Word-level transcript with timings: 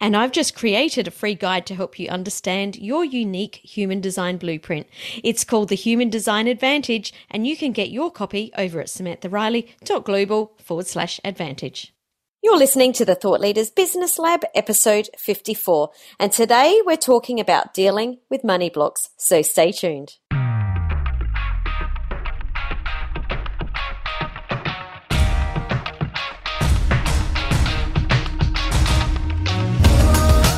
And 0.00 0.16
I've 0.16 0.32
just 0.32 0.56
created 0.56 1.06
a 1.06 1.12
free 1.12 1.34
guide 1.34 1.66
to 1.66 1.74
help 1.74 1.98
you 1.98 2.08
understand 2.08 2.76
your 2.76 3.04
unique 3.04 3.56
human 3.62 4.00
design 4.00 4.36
blueprint. 4.36 4.86
It's 5.22 5.44
called 5.44 5.68
the 5.68 5.76
Human 5.76 6.10
Design 6.10 6.48
Advantage, 6.48 7.12
and 7.30 7.46
you 7.46 7.56
can 7.56 7.72
get 7.72 7.90
your 7.90 8.10
copy 8.10 8.50
over 8.56 8.80
at 8.80 8.88
samanthariley.global 8.88 10.52
forward 10.62 10.86
slash 10.86 11.20
advantage. 11.24 11.94
You're 12.42 12.58
listening 12.58 12.92
to 12.94 13.04
the 13.04 13.14
Thought 13.14 13.40
Leaders 13.40 13.70
Business 13.70 14.18
Lab, 14.18 14.42
episode 14.52 15.08
54. 15.16 15.90
And 16.18 16.32
today 16.32 16.82
we're 16.84 16.96
talking 16.96 17.38
about 17.38 17.72
dealing 17.72 18.18
with 18.28 18.42
money 18.42 18.68
blocks. 18.68 19.10
So 19.16 19.42
stay 19.42 19.70
tuned. 19.70 20.16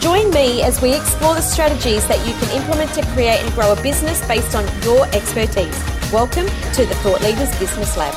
Join 0.00 0.30
me 0.30 0.62
as 0.62 0.80
we 0.80 0.94
explore 0.94 1.34
the 1.34 1.42
strategies 1.42 2.08
that 2.08 2.26
you 2.26 2.32
can 2.32 2.56
implement 2.56 2.94
to 2.94 3.04
create 3.12 3.38
and 3.38 3.52
grow 3.52 3.72
a 3.72 3.82
business 3.82 4.26
based 4.26 4.54
on 4.54 4.64
your 4.82 5.04
expertise. 5.14 5.78
Welcome 6.10 6.46
to 6.46 6.86
the 6.86 6.94
Thought 7.02 7.20
Leaders 7.20 7.50
Business 7.58 7.98
Lab. 7.98 8.14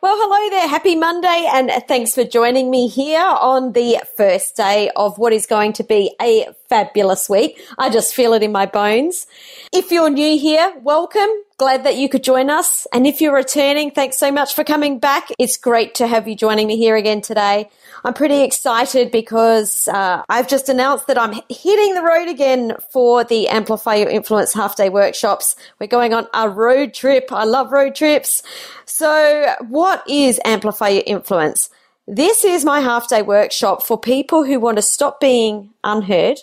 Well, 0.00 0.16
hello 0.16 0.48
there. 0.48 0.66
Happy 0.66 0.96
Monday 0.96 1.46
and 1.52 1.70
thanks 1.86 2.14
for 2.14 2.24
joining 2.24 2.70
me 2.70 2.88
here 2.88 3.20
on 3.20 3.72
the 3.72 4.00
first 4.16 4.56
day 4.56 4.90
of 4.96 5.18
what 5.18 5.34
is 5.34 5.44
going 5.44 5.74
to 5.74 5.84
be 5.84 6.16
a 6.22 6.46
fabulous 6.68 7.28
week. 7.28 7.60
I 7.78 7.90
just 7.90 8.14
feel 8.14 8.32
it 8.34 8.42
in 8.42 8.52
my 8.52 8.66
bones. 8.66 9.26
If 9.72 9.90
you're 9.90 10.10
new 10.10 10.38
here, 10.38 10.72
welcome. 10.82 11.28
Glad 11.56 11.84
that 11.84 11.96
you 11.96 12.08
could 12.08 12.22
join 12.22 12.50
us. 12.50 12.86
And 12.92 13.06
if 13.06 13.20
you're 13.20 13.34
returning, 13.34 13.90
thanks 13.90 14.16
so 14.16 14.30
much 14.30 14.54
for 14.54 14.62
coming 14.62 14.98
back. 14.98 15.28
It's 15.38 15.56
great 15.56 15.94
to 15.96 16.06
have 16.06 16.28
you 16.28 16.36
joining 16.36 16.68
me 16.68 16.76
here 16.76 16.94
again 16.94 17.20
today. 17.20 17.68
I'm 18.04 18.14
pretty 18.14 18.42
excited 18.42 19.10
because 19.10 19.88
uh, 19.88 20.22
I've 20.28 20.48
just 20.48 20.68
announced 20.68 21.08
that 21.08 21.18
I'm 21.18 21.32
hitting 21.48 21.94
the 21.94 22.02
road 22.02 22.28
again 22.28 22.76
for 22.92 23.24
the 23.24 23.48
Amplify 23.48 23.96
Your 23.96 24.08
Influence 24.08 24.54
half 24.54 24.76
day 24.76 24.88
workshops. 24.88 25.56
We're 25.80 25.88
going 25.88 26.14
on 26.14 26.28
a 26.32 26.48
road 26.48 26.94
trip. 26.94 27.32
I 27.32 27.44
love 27.44 27.72
road 27.72 27.94
trips. 27.94 28.42
So, 28.84 29.54
what 29.68 30.08
is 30.08 30.40
Amplify 30.44 30.88
Your 30.88 31.02
Influence? 31.06 31.70
This 32.06 32.44
is 32.44 32.64
my 32.64 32.80
half 32.80 33.08
day 33.08 33.22
workshop 33.22 33.84
for 33.84 33.98
people 33.98 34.44
who 34.44 34.60
want 34.60 34.78
to 34.78 34.82
stop 34.82 35.20
being 35.20 35.70
unheard. 35.82 36.38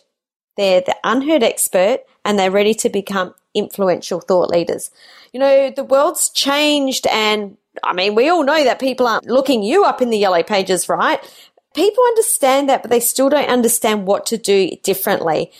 They're 0.57 0.81
the 0.81 0.95
unheard 1.03 1.43
expert 1.43 1.99
and 2.23 2.39
they're 2.39 2.51
ready 2.51 2.73
to 2.75 2.89
become 2.89 3.33
influential 3.53 4.19
thought 4.19 4.49
leaders. 4.49 4.91
You 5.33 5.39
know, 5.39 5.69
the 5.69 5.83
world's 5.83 6.29
changed 6.29 7.07
and 7.07 7.57
I 7.83 7.93
mean, 7.93 8.16
we 8.16 8.29
all 8.29 8.43
know 8.43 8.63
that 8.63 8.79
people 8.79 9.07
aren't 9.07 9.25
looking 9.25 9.63
you 9.63 9.83
up 9.83 10.01
in 10.01 10.09
the 10.09 10.17
yellow 10.17 10.44
pages, 10.44 10.88
right? 10.88 11.19
People 11.73 12.03
understand 12.05 12.69
that, 12.69 12.81
but 12.81 12.89
they 12.89 13.01
still 13.01 13.29
don't 13.29 13.49
understand 13.49 14.07
what 14.07 14.25
to 14.27 14.38
do 14.38 14.71
differently. 14.81 15.51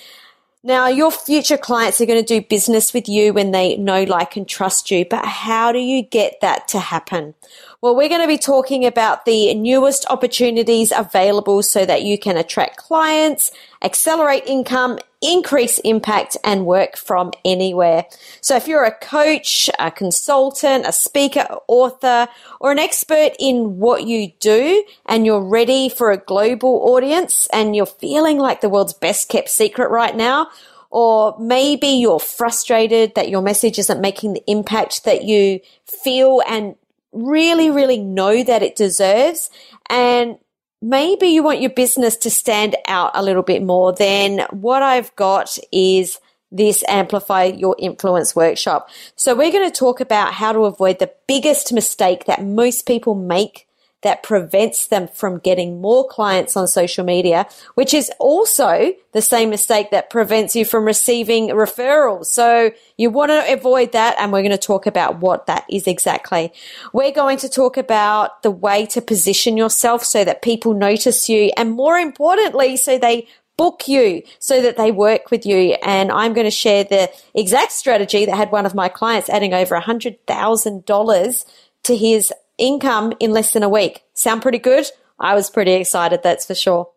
Now, 0.66 0.88
your 0.88 1.12
future 1.12 1.60
clients 1.60 2.02
are 2.02 2.08
going 2.08 2.26
to 2.26 2.42
do 2.42 2.44
business 2.44 2.92
with 2.92 3.08
you 3.08 3.34
when 3.34 3.52
they 3.52 3.78
know, 3.78 4.02
like, 4.02 4.36
and 4.36 4.50
trust 4.50 4.90
you. 4.90 5.06
But 5.08 5.24
how 5.24 5.72
do 5.72 5.78
you 5.78 6.02
get 6.02 6.42
that 6.42 6.68
to 6.70 6.80
happen? 6.80 7.36
Well, 7.82 7.96
we're 7.96 8.10
going 8.10 8.22
to 8.22 8.28
be 8.28 8.40
talking 8.40 8.84
about 8.84 9.26
the 9.26 9.54
newest 9.54 10.08
opportunities 10.10 10.92
available 10.92 11.62
so 11.62 11.86
that 11.86 12.02
you 12.02 12.18
can 12.18 12.36
attract 12.36 12.78
clients, 12.78 13.52
accelerate 13.84 14.48
income, 14.48 14.98
increase 15.26 15.80
impact, 15.80 16.38
and 16.44 16.66
work 16.66 16.98
from 16.98 17.32
anywhere. 17.44 18.06
So 18.42 18.56
if 18.56 18.68
you're 18.68 18.84
a 18.84 18.96
coach, 18.96 19.70
a 19.80 19.92
consultant, 19.92 20.86
a 20.86 20.92
speaker, 20.92 21.48
author, 21.68 22.28
or 22.60 22.72
an 22.72 22.80
expert 22.80 23.32
in 23.40 23.78
what 23.78 24.06
you 24.06 24.32
do, 24.40 24.84
and 25.06 25.26
you're 25.26 25.44
ready 25.44 25.90
for 25.90 26.12
a 26.12 26.18
global 26.18 26.94
audience 26.94 27.48
and 27.52 27.76
you're 27.76 27.86
feeling 27.86 28.38
like 28.38 28.62
the 28.62 28.70
world's 28.70 28.94
best 28.94 29.30
kept 29.30 29.50
secret 29.50 29.90
right 29.90 30.16
now, 30.16 30.48
or 30.90 31.36
maybe 31.40 31.88
you're 31.88 32.20
frustrated 32.20 33.16
that 33.16 33.30
your 33.30 33.42
message 33.42 33.80
isn't 33.80 34.02
making 34.02 34.34
the 34.34 34.44
impact 34.50 35.04
that 35.04 35.24
you 35.24 35.60
feel 35.86 36.42
and 36.48 36.76
really, 37.12 37.70
really 37.70 37.98
know 37.98 38.44
that 38.44 38.62
it 38.62 38.76
deserves. 38.76 39.50
And 39.90 40.38
maybe 40.86 41.28
you 41.28 41.42
want 41.42 41.62
your 41.62 41.72
business 41.72 42.16
to 42.16 42.30
stand 42.30 42.76
out 42.88 43.12
a 43.16 43.24
little 43.24 43.42
bit 43.42 43.64
more, 43.64 43.92
then 43.92 44.46
what 44.52 44.84
I've 44.84 45.14
got 45.16 45.58
is 45.72 46.20
this 46.52 46.84
Amplify 46.88 47.46
Your 47.46 47.76
Influence 47.80 48.36
workshop. 48.36 48.90
So 49.16 49.34
we're 49.34 49.52
going 49.52 49.70
to 49.70 49.78
talk 49.78 50.00
about 50.00 50.34
how 50.34 50.54
to 50.54 50.66
avoid 50.66 51.00
the 51.00 51.12
biggest 51.28 51.74
mistake 51.74 52.26
that 52.26 52.44
most 52.44 52.86
people 52.86 53.16
make 53.16 53.65
that 54.06 54.22
prevents 54.22 54.86
them 54.86 55.08
from 55.08 55.40
getting 55.40 55.82
more 55.82 56.08
clients 56.08 56.56
on 56.56 56.68
social 56.68 57.04
media, 57.04 57.48
which 57.74 57.92
is 57.92 58.12
also 58.20 58.94
the 59.14 59.22
same 59.22 59.50
mistake 59.50 59.90
that 59.90 60.12
prevents 60.12 60.56
you 60.56 60.64
from 60.64 60.86
receiving 60.86 61.48
referrals. 61.48 62.28
So 62.28 62.70
you 62.98 63.10
want 63.10 63.32
to 63.32 63.52
avoid 63.52 63.94
that. 63.94 64.16
And 64.20 64.32
we're 64.32 64.44
going 64.44 64.52
to 64.52 64.60
talk 64.60 64.86
about 64.86 65.22
what 65.22 65.48
that 65.48 65.66
is 65.72 65.88
exactly. 65.88 66.54
We're 66.94 67.14
going 67.14 67.40
to 67.40 67.50
talk 67.50 67.78
about 67.78 68.44
the 68.44 68.52
way 68.52 68.86
to 68.86 69.02
position 69.02 69.58
yourself 69.58 70.04
so 70.04 70.24
that 70.24 70.44
people 70.44 70.76
notice 70.76 71.28
you. 71.28 71.52
And 71.58 71.72
more 71.72 71.98
importantly, 71.98 72.78
so 72.78 73.00
they 73.00 73.28
book 73.58 73.88
you 73.88 74.22
so 74.38 74.62
that 74.62 74.78
they 74.78 74.92
work 74.92 75.32
with 75.32 75.48
you. 75.48 75.78
And 75.82 76.12
I'm 76.12 76.34
going 76.34 76.46
to 76.46 76.52
share 76.52 76.84
the 76.84 77.12
exact 77.34 77.72
strategy 77.72 78.26
that 78.26 78.38
had 78.38 78.52
one 78.52 78.68
of 78.68 78.76
my 78.76 78.88
clients 78.88 79.30
adding 79.30 79.56
over 79.56 79.76
$100,000 79.76 81.46
to 81.84 81.96
his 81.96 82.34
income 82.58 83.14
in 83.20 83.32
less 83.32 83.54
than 83.54 83.64
a 83.64 83.70
week. 83.70 84.04
Sound 84.14 84.42
pretty 84.42 84.60
good? 84.60 84.86
I 85.20 85.36
was 85.36 85.50
pretty 85.50 85.74
excited, 85.74 86.22
that's 86.24 86.46
for 86.46 86.56
sure. 86.56 86.90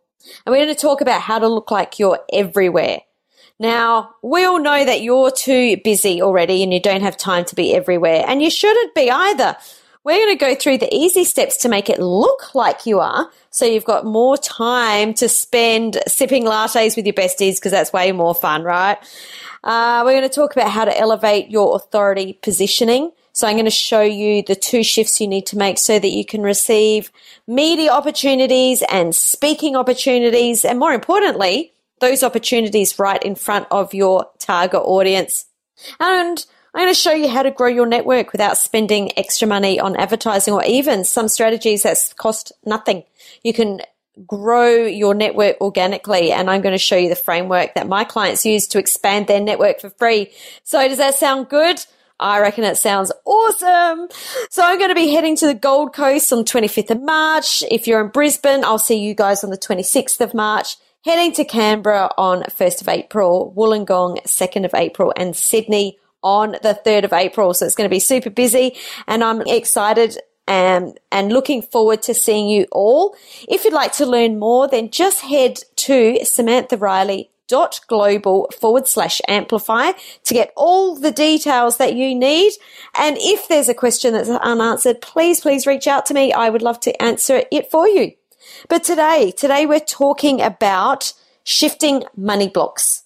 And 0.44 0.52
we're 0.52 0.64
going 0.64 0.74
to 0.74 0.80
talk 0.80 1.00
about 1.00 1.22
how 1.22 1.38
to 1.38 1.48
look 1.48 1.70
like 1.70 1.98
you're 1.98 2.20
everywhere. 2.32 3.00
Now, 3.60 4.14
we 4.22 4.44
all 4.44 4.60
know 4.60 4.84
that 4.84 5.02
you're 5.02 5.30
too 5.30 5.78
busy 5.82 6.22
already 6.22 6.62
and 6.62 6.72
you 6.72 6.80
don't 6.80 7.02
have 7.02 7.16
time 7.16 7.44
to 7.46 7.56
be 7.56 7.74
everywhere, 7.74 8.24
and 8.26 8.40
you 8.42 8.50
shouldn't 8.50 8.94
be 8.94 9.10
either. 9.10 9.56
We're 10.04 10.24
going 10.24 10.38
to 10.38 10.44
go 10.44 10.54
through 10.54 10.78
the 10.78 10.94
easy 10.94 11.24
steps 11.24 11.56
to 11.58 11.68
make 11.68 11.90
it 11.90 11.98
look 11.98 12.54
like 12.54 12.86
you 12.86 13.00
are, 13.00 13.30
so 13.50 13.66
you've 13.66 13.84
got 13.84 14.04
more 14.04 14.36
time 14.36 15.12
to 15.14 15.28
spend 15.28 15.98
sipping 16.06 16.44
lattes 16.44 16.96
with 16.96 17.04
your 17.04 17.14
besties 17.14 17.56
because 17.56 17.72
that's 17.72 17.92
way 17.92 18.12
more 18.12 18.34
fun, 18.34 18.62
right? 18.62 18.96
Uh, 19.64 20.02
we're 20.04 20.12
going 20.12 20.22
to 20.22 20.34
talk 20.34 20.54
about 20.54 20.70
how 20.70 20.84
to 20.84 20.96
elevate 20.96 21.50
your 21.50 21.74
authority 21.74 22.38
positioning. 22.42 23.10
So 23.38 23.46
I'm 23.46 23.54
going 23.54 23.66
to 23.66 23.70
show 23.70 24.02
you 24.02 24.42
the 24.42 24.56
two 24.56 24.82
shifts 24.82 25.20
you 25.20 25.28
need 25.28 25.46
to 25.46 25.56
make 25.56 25.78
so 25.78 26.00
that 26.00 26.08
you 26.08 26.24
can 26.24 26.42
receive 26.42 27.12
media 27.46 27.92
opportunities 27.92 28.82
and 28.90 29.14
speaking 29.14 29.76
opportunities. 29.76 30.64
And 30.64 30.76
more 30.76 30.92
importantly, 30.92 31.72
those 32.00 32.24
opportunities 32.24 32.98
right 32.98 33.22
in 33.22 33.36
front 33.36 33.68
of 33.70 33.94
your 33.94 34.26
target 34.40 34.80
audience. 34.80 35.44
And 36.00 36.44
I'm 36.74 36.82
going 36.82 36.90
to 36.92 36.98
show 36.98 37.12
you 37.12 37.28
how 37.28 37.44
to 37.44 37.52
grow 37.52 37.68
your 37.68 37.86
network 37.86 38.32
without 38.32 38.58
spending 38.58 39.16
extra 39.16 39.46
money 39.46 39.78
on 39.78 39.94
advertising 39.94 40.52
or 40.52 40.64
even 40.64 41.04
some 41.04 41.28
strategies 41.28 41.84
that 41.84 41.96
cost 42.16 42.50
nothing. 42.66 43.04
You 43.44 43.52
can 43.52 43.82
grow 44.26 44.84
your 44.84 45.14
network 45.14 45.60
organically 45.60 46.32
and 46.32 46.50
I'm 46.50 46.60
going 46.60 46.74
to 46.74 46.76
show 46.76 46.96
you 46.96 47.08
the 47.08 47.14
framework 47.14 47.74
that 47.74 47.86
my 47.86 48.02
clients 48.02 48.44
use 48.44 48.66
to 48.66 48.80
expand 48.80 49.28
their 49.28 49.40
network 49.40 49.80
for 49.80 49.90
free. 49.90 50.32
So 50.64 50.88
does 50.88 50.98
that 50.98 51.14
sound 51.14 51.48
good? 51.48 51.78
I 52.20 52.40
reckon 52.40 52.64
it 52.64 52.76
sounds 52.76 53.12
awesome. 53.24 54.08
So 54.50 54.62
I'm 54.64 54.78
going 54.78 54.90
to 54.90 54.94
be 54.94 55.12
heading 55.12 55.36
to 55.36 55.46
the 55.46 55.54
Gold 55.54 55.94
Coast 55.94 56.32
on 56.32 56.44
25th 56.44 56.90
of 56.90 57.02
March. 57.02 57.62
If 57.70 57.86
you're 57.86 58.00
in 58.00 58.08
Brisbane, 58.08 58.64
I'll 58.64 58.78
see 58.78 58.98
you 58.98 59.14
guys 59.14 59.44
on 59.44 59.50
the 59.50 59.58
26th 59.58 60.20
of 60.20 60.34
March. 60.34 60.76
Heading 61.04 61.32
to 61.34 61.44
Canberra 61.44 62.10
on 62.18 62.42
1st 62.42 62.82
of 62.82 62.88
April, 62.88 63.54
Wollongong 63.56 64.20
2nd 64.24 64.64
of 64.64 64.74
April, 64.74 65.12
and 65.16 65.36
Sydney 65.36 65.96
on 66.22 66.52
the 66.62 66.78
3rd 66.84 67.04
of 67.04 67.12
April. 67.12 67.54
So 67.54 67.64
it's 67.66 67.76
going 67.76 67.88
to 67.88 67.94
be 67.94 68.00
super 68.00 68.30
busy 68.30 68.76
and 69.06 69.22
I'm 69.22 69.42
excited 69.42 70.18
and, 70.48 70.88
um, 70.88 70.94
and 71.12 71.32
looking 71.32 71.62
forward 71.62 72.02
to 72.02 72.14
seeing 72.14 72.48
you 72.48 72.66
all. 72.72 73.14
If 73.48 73.64
you'd 73.64 73.74
like 73.74 73.92
to 73.94 74.06
learn 74.06 74.38
more, 74.38 74.66
then 74.66 74.90
just 74.90 75.20
head 75.20 75.60
to 75.76 76.24
Samantha 76.24 76.76
Riley 76.76 77.30
dot 77.48 77.80
global 77.88 78.48
forward 78.58 78.86
slash 78.86 79.20
amplify 79.26 79.92
to 80.24 80.34
get 80.34 80.52
all 80.56 80.94
the 80.94 81.10
details 81.10 81.78
that 81.78 81.94
you 81.94 82.14
need. 82.14 82.52
And 82.94 83.16
if 83.18 83.48
there's 83.48 83.68
a 83.68 83.74
question 83.74 84.12
that's 84.12 84.28
unanswered, 84.28 85.00
please, 85.00 85.40
please 85.40 85.66
reach 85.66 85.86
out 85.86 86.06
to 86.06 86.14
me. 86.14 86.32
I 86.32 86.50
would 86.50 86.62
love 86.62 86.78
to 86.80 87.02
answer 87.02 87.42
it 87.50 87.70
for 87.70 87.88
you. 87.88 88.12
But 88.68 88.84
today, 88.84 89.32
today 89.36 89.66
we're 89.66 89.80
talking 89.80 90.40
about 90.40 91.12
shifting 91.42 92.04
money 92.16 92.48
blocks. 92.48 93.02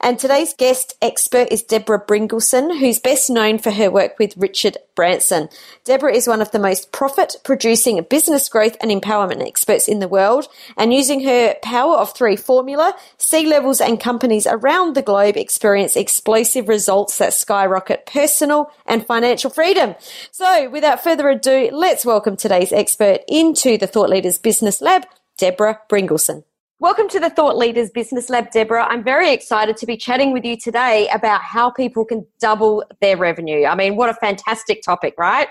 And 0.00 0.18
today's 0.18 0.52
guest 0.52 0.94
expert 1.00 1.48
is 1.50 1.62
Deborah 1.62 2.04
Bringelson, 2.04 2.78
who's 2.78 2.98
best 2.98 3.30
known 3.30 3.58
for 3.58 3.70
her 3.70 3.90
work 3.90 4.18
with 4.18 4.36
Richard 4.36 4.76
Branson. 4.94 5.48
Deborah 5.84 6.14
is 6.14 6.28
one 6.28 6.42
of 6.42 6.50
the 6.50 6.58
most 6.58 6.92
profit 6.92 7.36
producing 7.44 8.04
business 8.08 8.48
growth 8.48 8.76
and 8.80 8.90
empowerment 8.90 9.46
experts 9.46 9.88
in 9.88 10.00
the 10.00 10.08
world. 10.08 10.48
And 10.76 10.92
using 10.92 11.24
her 11.24 11.54
power 11.62 11.96
of 11.96 12.14
three 12.14 12.36
formula, 12.36 12.94
C 13.16 13.46
levels 13.46 13.80
and 13.80 13.98
companies 13.98 14.46
around 14.46 14.94
the 14.94 15.02
globe 15.02 15.36
experience 15.36 15.96
explosive 15.96 16.68
results 16.68 17.18
that 17.18 17.34
skyrocket 17.34 18.06
personal 18.06 18.70
and 18.86 19.06
financial 19.06 19.50
freedom. 19.50 19.94
So 20.30 20.68
without 20.68 21.02
further 21.02 21.28
ado, 21.30 21.70
let's 21.72 22.04
welcome 22.04 22.36
today's 22.36 22.72
expert 22.72 23.20
into 23.28 23.78
the 23.78 23.86
Thought 23.86 24.10
Leaders 24.10 24.38
Business 24.38 24.82
Lab, 24.82 25.06
Deborah 25.38 25.80
Bringelson. 25.88 26.44
Welcome 26.78 27.08
to 27.08 27.18
the 27.18 27.30
Thought 27.30 27.56
Leaders 27.56 27.88
Business 27.88 28.28
Lab, 28.28 28.50
Deborah. 28.50 28.84
I'm 28.84 29.02
very 29.02 29.32
excited 29.32 29.78
to 29.78 29.86
be 29.86 29.96
chatting 29.96 30.34
with 30.34 30.44
you 30.44 30.58
today 30.58 31.08
about 31.08 31.40
how 31.40 31.70
people 31.70 32.04
can 32.04 32.26
double 32.38 32.84
their 33.00 33.16
revenue. 33.16 33.64
I 33.64 33.74
mean, 33.74 33.96
what 33.96 34.10
a 34.10 34.14
fantastic 34.14 34.82
topic, 34.82 35.14
right? 35.16 35.48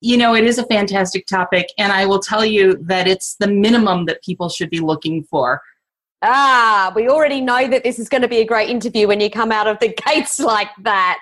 You 0.00 0.16
know, 0.16 0.36
it 0.36 0.44
is 0.44 0.56
a 0.56 0.66
fantastic 0.66 1.26
topic, 1.26 1.66
and 1.78 1.92
I 1.92 2.06
will 2.06 2.20
tell 2.20 2.44
you 2.44 2.76
that 2.82 3.08
it's 3.08 3.34
the 3.40 3.48
minimum 3.48 4.04
that 4.04 4.22
people 4.22 4.48
should 4.48 4.70
be 4.70 4.78
looking 4.78 5.24
for. 5.24 5.60
Ah, 6.22 6.92
we 6.96 7.08
already 7.08 7.40
know 7.40 7.68
that 7.68 7.84
this 7.84 8.00
is 8.00 8.08
going 8.08 8.22
to 8.22 8.28
be 8.28 8.38
a 8.38 8.44
great 8.44 8.68
interview 8.68 9.06
when 9.06 9.20
you 9.20 9.30
come 9.30 9.52
out 9.52 9.68
of 9.68 9.78
the 9.78 9.94
gates 10.06 10.40
like 10.40 10.70
that. 10.82 11.20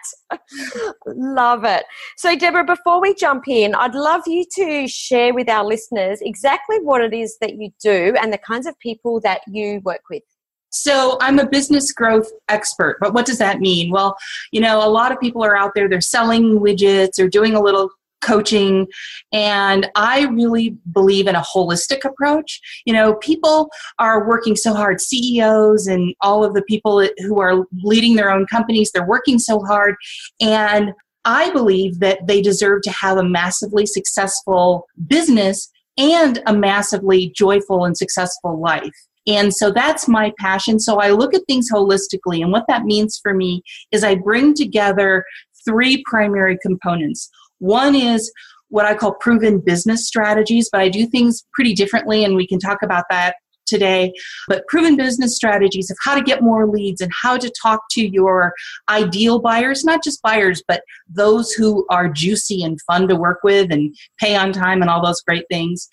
love 1.07 1.65
it. 1.65 1.85
So, 2.17 2.35
Deborah, 2.35 2.65
before 2.65 3.01
we 3.01 3.15
jump 3.15 3.47
in, 3.47 3.75
I'd 3.75 3.95
love 3.95 4.23
you 4.27 4.45
to 4.55 4.89
share 4.89 5.35
with 5.35 5.51
our 5.51 5.65
listeners 5.65 6.21
exactly 6.23 6.79
what 6.81 7.03
it 7.03 7.13
is 7.13 7.37
that 7.43 7.57
you 7.57 7.71
do 7.83 8.15
and 8.21 8.33
the 8.33 8.39
kinds 8.39 8.67
of 8.67 8.79
people 8.79 9.21
that 9.21 9.43
you 9.47 9.81
work 9.85 10.03
with. 10.09 10.23
So, 10.71 11.19
I'm 11.21 11.39
a 11.39 11.47
business 11.47 11.93
growth 11.93 12.31
expert, 12.49 12.97
but 12.99 13.13
what 13.13 13.27
does 13.27 13.39
that 13.39 13.61
mean? 13.61 13.91
Well, 13.91 14.17
you 14.51 14.63
know, 14.63 14.79
a 14.79 14.89
lot 14.89 15.13
of 15.13 15.21
people 15.21 15.45
are 15.45 15.57
out 15.57 15.73
there, 15.75 15.91
they're 15.91 16.01
selling 16.01 16.59
widgets 16.59 17.19
or 17.19 17.29
doing 17.29 17.55
a 17.55 17.61
little 17.61 17.91
coaching 18.27 18.87
and 19.33 19.89
i 19.95 20.25
really 20.27 20.77
believe 20.93 21.27
in 21.27 21.37
a 21.37 21.43
holistic 21.43 22.05
approach 22.05 22.61
you 22.85 22.93
know 22.93 23.15
people 23.17 23.71
are 23.99 24.27
working 24.27 24.57
so 24.57 24.75
hard 24.75 25.01
ceos 25.01 25.87
and 25.87 26.15
all 26.21 26.45
of 26.45 26.55
the 26.55 26.63
people 26.63 27.07
who 27.19 27.41
are 27.41 27.65
leading 27.83 28.17
their 28.17 28.31
own 28.31 28.47
companies 28.47 28.91
they're 28.91 29.07
working 29.07 29.39
so 29.39 29.61
hard 29.61 29.95
and 30.41 30.93
i 31.25 31.51
believe 31.51 32.01
that 32.01 32.27
they 32.27 32.43
deserve 32.43 32.83
to 32.83 32.91
have 32.91 33.17
a 33.17 33.25
massively 33.25 33.87
successful 33.87 34.87
business 35.07 35.71
and 35.99 36.43
a 36.47 36.53
massively 36.53 37.33
joyful 37.35 37.85
and 37.85 37.97
successful 37.97 38.61
life 38.61 38.95
and 39.27 39.53
so 39.53 39.73
that's 39.73 40.07
my 40.07 40.33
passion. 40.39 40.79
So 40.79 41.01
I 41.01 41.11
look 41.11 41.35
at 41.35 41.43
things 41.47 41.71
holistically. 41.71 42.43
And 42.43 42.53
what 42.53 42.67
that 42.69 42.85
means 42.85 43.19
for 43.21 43.35
me 43.35 43.63
is 43.91 44.05
I 44.05 44.15
bring 44.15 44.55
together 44.55 45.25
three 45.65 46.03
primary 46.07 46.57
components. 46.63 47.29
One 47.59 47.95
is 47.95 48.31
what 48.69 48.87
I 48.87 48.95
call 48.95 49.15
proven 49.15 49.61
business 49.61 50.07
strategies, 50.07 50.69
but 50.71 50.81
I 50.81 50.89
do 50.89 51.07
things 51.07 51.45
pretty 51.53 51.75
differently, 51.75 52.25
and 52.25 52.35
we 52.35 52.47
can 52.47 52.59
talk 52.59 52.79
about 52.83 53.05
that 53.11 53.37
today. 53.67 54.13
But 54.49 54.67
proven 54.69 54.97
business 54.97 55.37
strategies 55.37 55.91
of 55.91 55.97
how 56.03 56.15
to 56.15 56.23
get 56.23 56.43
more 56.43 56.67
leads 56.69 57.01
and 57.01 57.13
how 57.23 57.37
to 57.37 57.51
talk 57.61 57.81
to 57.93 58.07
your 58.07 58.53
ideal 58.89 59.41
buyers, 59.41 59.85
not 59.85 60.03
just 60.03 60.23
buyers, 60.23 60.63
but 60.67 60.83
those 61.09 61.53
who 61.53 61.85
are 61.91 62.09
juicy 62.09 62.63
and 62.63 62.81
fun 62.83 63.09
to 63.09 63.17
work 63.17 63.41
with 63.43 63.73
and 63.73 63.95
pay 64.19 64.37
on 64.37 64.53
time 64.53 64.83
and 64.83 64.91
all 64.91 65.05
those 65.05 65.21
great 65.21 65.45
things. 65.51 65.89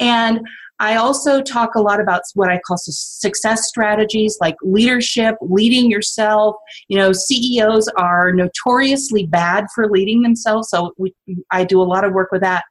And 0.00 0.40
I 0.80 0.96
also 0.96 1.40
talk 1.40 1.76
a 1.76 1.80
lot 1.80 2.00
about 2.00 2.22
what 2.34 2.50
I 2.50 2.60
call 2.66 2.76
success 2.78 3.68
strategies 3.68 4.38
like 4.40 4.56
leadership, 4.62 5.36
leading 5.40 5.90
yourself. 5.90 6.56
You 6.88 6.98
know, 6.98 7.12
CEOs 7.12 7.88
are 7.96 8.32
notoriously 8.32 9.26
bad 9.26 9.66
for 9.74 9.88
leading 9.88 10.22
themselves, 10.22 10.70
so 10.70 10.92
we, 10.98 11.14
I 11.50 11.64
do 11.64 11.80
a 11.80 11.84
lot 11.84 12.04
of 12.04 12.12
work 12.12 12.32
with 12.32 12.42
that. 12.42 12.64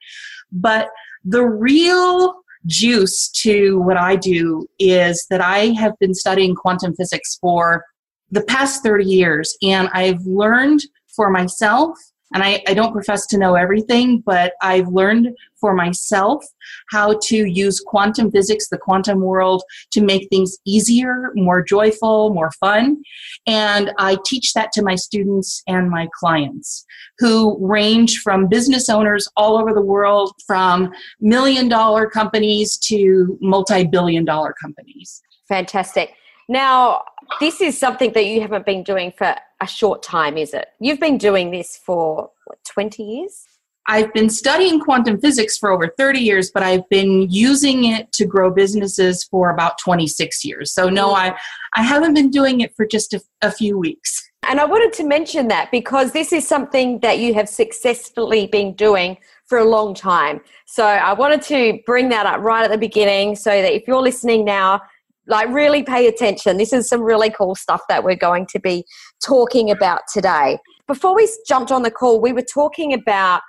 But 0.52 0.90
the 1.24 1.44
real 1.44 2.36
juice 2.66 3.30
to 3.30 3.80
what 3.80 3.98
I 3.98 4.16
do 4.16 4.68
is 4.80 5.26
that 5.30 5.42
I 5.42 5.68
have 5.74 5.94
been 6.00 6.14
studying 6.14 6.56
quantum 6.56 6.96
physics 6.96 7.38
for 7.40 7.86
the 8.32 8.44
past 8.44 8.84
30 8.84 9.06
years, 9.06 9.56
and 9.62 9.90
I've 9.94 10.22
learned 10.26 10.82
for 11.16 11.30
myself 11.30 11.98
and 12.34 12.44
I, 12.44 12.64
I 12.68 12.74
don't 12.74 12.94
profess 12.94 13.26
to 13.28 13.38
know 13.38 13.56
everything, 13.56 14.20
but 14.20 14.54
I've 14.62 14.88
learned 14.88 15.30
for 15.60 15.74
myself 15.74 16.44
how 16.92 17.18
to 17.24 17.46
use 17.46 17.80
quantum 17.80 18.32
physics, 18.32 18.68
the 18.70 18.78
quantum 18.78 19.22
world, 19.22 19.64
to 19.92 20.02
make 20.02 20.28
things 20.30 20.58
easier, 20.66 21.32
more 21.36 21.64
joyful, 21.64 22.34
more 22.34 22.52
fun. 22.60 23.02
And 23.48 23.94
I 23.98 24.18
teach 24.26 24.54
that 24.54 24.72
to 24.74 24.84
my 24.84 24.96
students 24.96 25.64
and 25.68 25.90
my 25.90 26.10
clients 26.20 26.86
who 27.20 27.58
range 27.66 28.20
from 28.20 28.48
business 28.48 28.90
owners 28.90 29.28
all 29.38 29.58
over 29.58 29.74
the 29.74 29.82
world, 29.82 30.34
from 30.46 30.92
million 31.22 31.70
dollar 31.70 32.10
companies 32.10 32.78
to 32.78 33.38
multi 33.42 33.86
billion 33.86 34.26
dollar 34.26 34.54
companies. 34.62 35.22
Fantastic. 35.48 36.14
Now, 36.50 37.04
this 37.40 37.62
is 37.62 37.78
something 37.78 38.12
that 38.14 38.26
you 38.26 38.42
haven't 38.42 38.66
been 38.66 38.84
doing 38.84 39.14
for 39.18 39.36
a 39.64 39.68
short 39.68 40.04
time, 40.04 40.38
is 40.38 40.54
it? 40.54 40.68
You've 40.80 41.00
been 41.00 41.18
doing 41.18 41.52
this 41.52 41.78
for 41.78 42.30
what, 42.46 42.60
20 42.66 43.02
years? 43.04 43.46
I've 43.88 44.14
been 44.14 44.30
studying 44.30 44.80
quantum 44.80 45.20
physics 45.20 45.58
for 45.58 45.72
over 45.72 45.94
30 45.98 46.20
years, 46.20 46.52
but 46.52 46.64
I've 46.64 46.88
been 46.90 47.30
using 47.30 47.86
it 47.86 48.12
to 48.14 48.26
grow 48.26 48.50
businesses 48.50 49.26
for 49.26 49.50
about 49.50 49.78
26 49.80 50.46
years. 50.46 50.72
So, 50.72 50.88
no, 50.88 51.10
mm. 51.10 51.16
I, 51.16 51.38
I 51.76 51.84
haven't 51.84 52.14
been 52.14 52.30
doing 52.30 52.62
it 52.62 52.74
for 52.76 52.86
just 52.86 53.14
a, 53.14 53.22
a 53.42 53.52
few 53.52 53.78
weeks. 53.78 54.30
And 54.48 54.60
I 54.60 54.66
wanted 54.66 54.94
to 54.94 55.04
mention 55.04 55.48
that 55.50 55.70
because 55.72 56.12
this 56.12 56.32
is 56.32 56.48
something 56.48 57.00
that 57.00 57.20
you 57.20 57.34
have 57.34 57.50
successfully 57.50 58.48
been 58.48 58.74
doing 58.74 59.18
for 59.48 59.58
a 59.58 59.66
long 59.66 59.94
time. 59.94 60.40
So, 60.66 60.86
I 60.86 61.12
wanted 61.12 61.42
to 61.44 61.80
bring 61.86 62.08
that 62.10 62.26
up 62.26 62.40
right 62.40 62.64
at 62.64 62.72
the 62.72 62.78
beginning 62.78 63.36
so 63.36 63.50
that 63.50 63.74
if 63.74 63.86
you're 63.86 64.02
listening 64.02 64.46
now, 64.46 64.82
like 65.28 65.48
really 65.50 65.84
pay 65.84 66.08
attention. 66.08 66.58
This 66.58 66.74
is 66.74 66.88
some 66.88 67.02
really 67.02 67.30
cool 67.30 67.56
stuff 67.56 67.82
that 67.90 68.04
we're 68.04 68.16
going 68.16 68.46
to 68.48 68.60
be 68.60 68.86
talking 69.24 69.72
about 69.72 70.02
today. 70.12 70.58
Before 70.88 71.16
we 71.16 71.30
jumped 71.48 71.72
on 71.72 71.84
the 71.84 71.92
call, 71.92 72.20
we 72.22 72.34
were 72.34 72.42
talking 72.42 72.94
about 72.94 73.42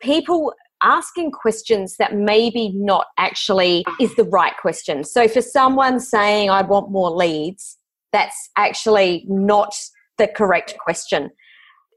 people 0.00 0.54
asking 0.82 1.30
questions 1.30 1.96
that 1.98 2.14
maybe 2.14 2.72
not 2.74 3.06
actually 3.18 3.84
is 4.00 4.14
the 4.16 4.24
right 4.24 4.54
question. 4.60 5.04
So 5.04 5.28
for 5.28 5.42
someone 5.42 6.00
saying 6.00 6.48
I 6.48 6.62
want 6.62 6.90
more 6.90 7.10
leads, 7.10 7.76
that's 8.12 8.50
actually 8.56 9.24
not 9.28 9.74
the 10.16 10.26
correct 10.28 10.76
question. 10.78 11.30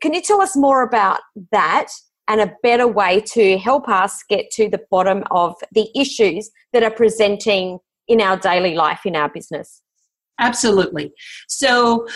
Can 0.01 0.13
you 0.13 0.21
tell 0.21 0.41
us 0.41 0.55
more 0.55 0.83
about 0.83 1.19
that 1.51 1.87
and 2.27 2.41
a 2.41 2.53
better 2.61 2.87
way 2.87 3.21
to 3.33 3.57
help 3.57 3.87
us 3.87 4.23
get 4.29 4.49
to 4.51 4.69
the 4.69 4.81
bottom 4.91 5.23
of 5.31 5.55
the 5.71 5.87
issues 5.95 6.49
that 6.73 6.83
are 6.83 6.91
presenting 6.91 7.79
in 8.07 8.21
our 8.21 8.37
daily 8.37 8.75
life, 8.75 9.01
in 9.05 9.15
our 9.15 9.29
business? 9.29 9.81
Absolutely. 10.39 11.13
So, 11.47 12.07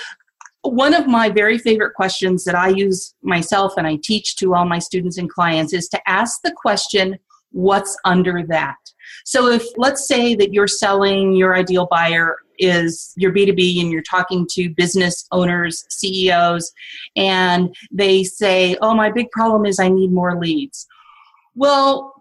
one 0.63 0.93
of 0.93 1.07
my 1.07 1.29
very 1.29 1.57
favorite 1.57 1.93
questions 1.93 2.43
that 2.43 2.55
I 2.55 2.69
use 2.69 3.13
myself 3.21 3.73
and 3.77 3.87
I 3.87 3.99
teach 4.03 4.35
to 4.37 4.53
all 4.53 4.65
my 4.65 4.79
students 4.79 5.17
and 5.17 5.29
clients 5.29 5.71
is 5.71 5.87
to 5.89 6.09
ask 6.09 6.41
the 6.43 6.51
question, 6.51 7.17
What's 7.51 7.97
under 8.03 8.45
that? 8.47 8.75
So, 9.23 9.47
if 9.47 9.63
let's 9.77 10.07
say 10.07 10.35
that 10.35 10.53
you're 10.53 10.67
selling 10.67 11.33
your 11.33 11.55
ideal 11.55 11.87
buyer 11.89 12.37
is 12.59 13.13
your 13.15 13.31
B2B 13.31 13.81
and 13.81 13.91
you're 13.91 14.01
talking 14.01 14.47
to 14.51 14.69
business 14.69 15.27
owners, 15.31 15.85
CEOs, 15.89 16.71
and 17.15 17.73
they 17.91 18.23
say, 18.23 18.75
Oh, 18.81 18.93
my 18.93 19.11
big 19.11 19.31
problem 19.31 19.65
is 19.65 19.79
I 19.79 19.89
need 19.89 20.11
more 20.11 20.39
leads. 20.39 20.87
Well, 21.55 22.16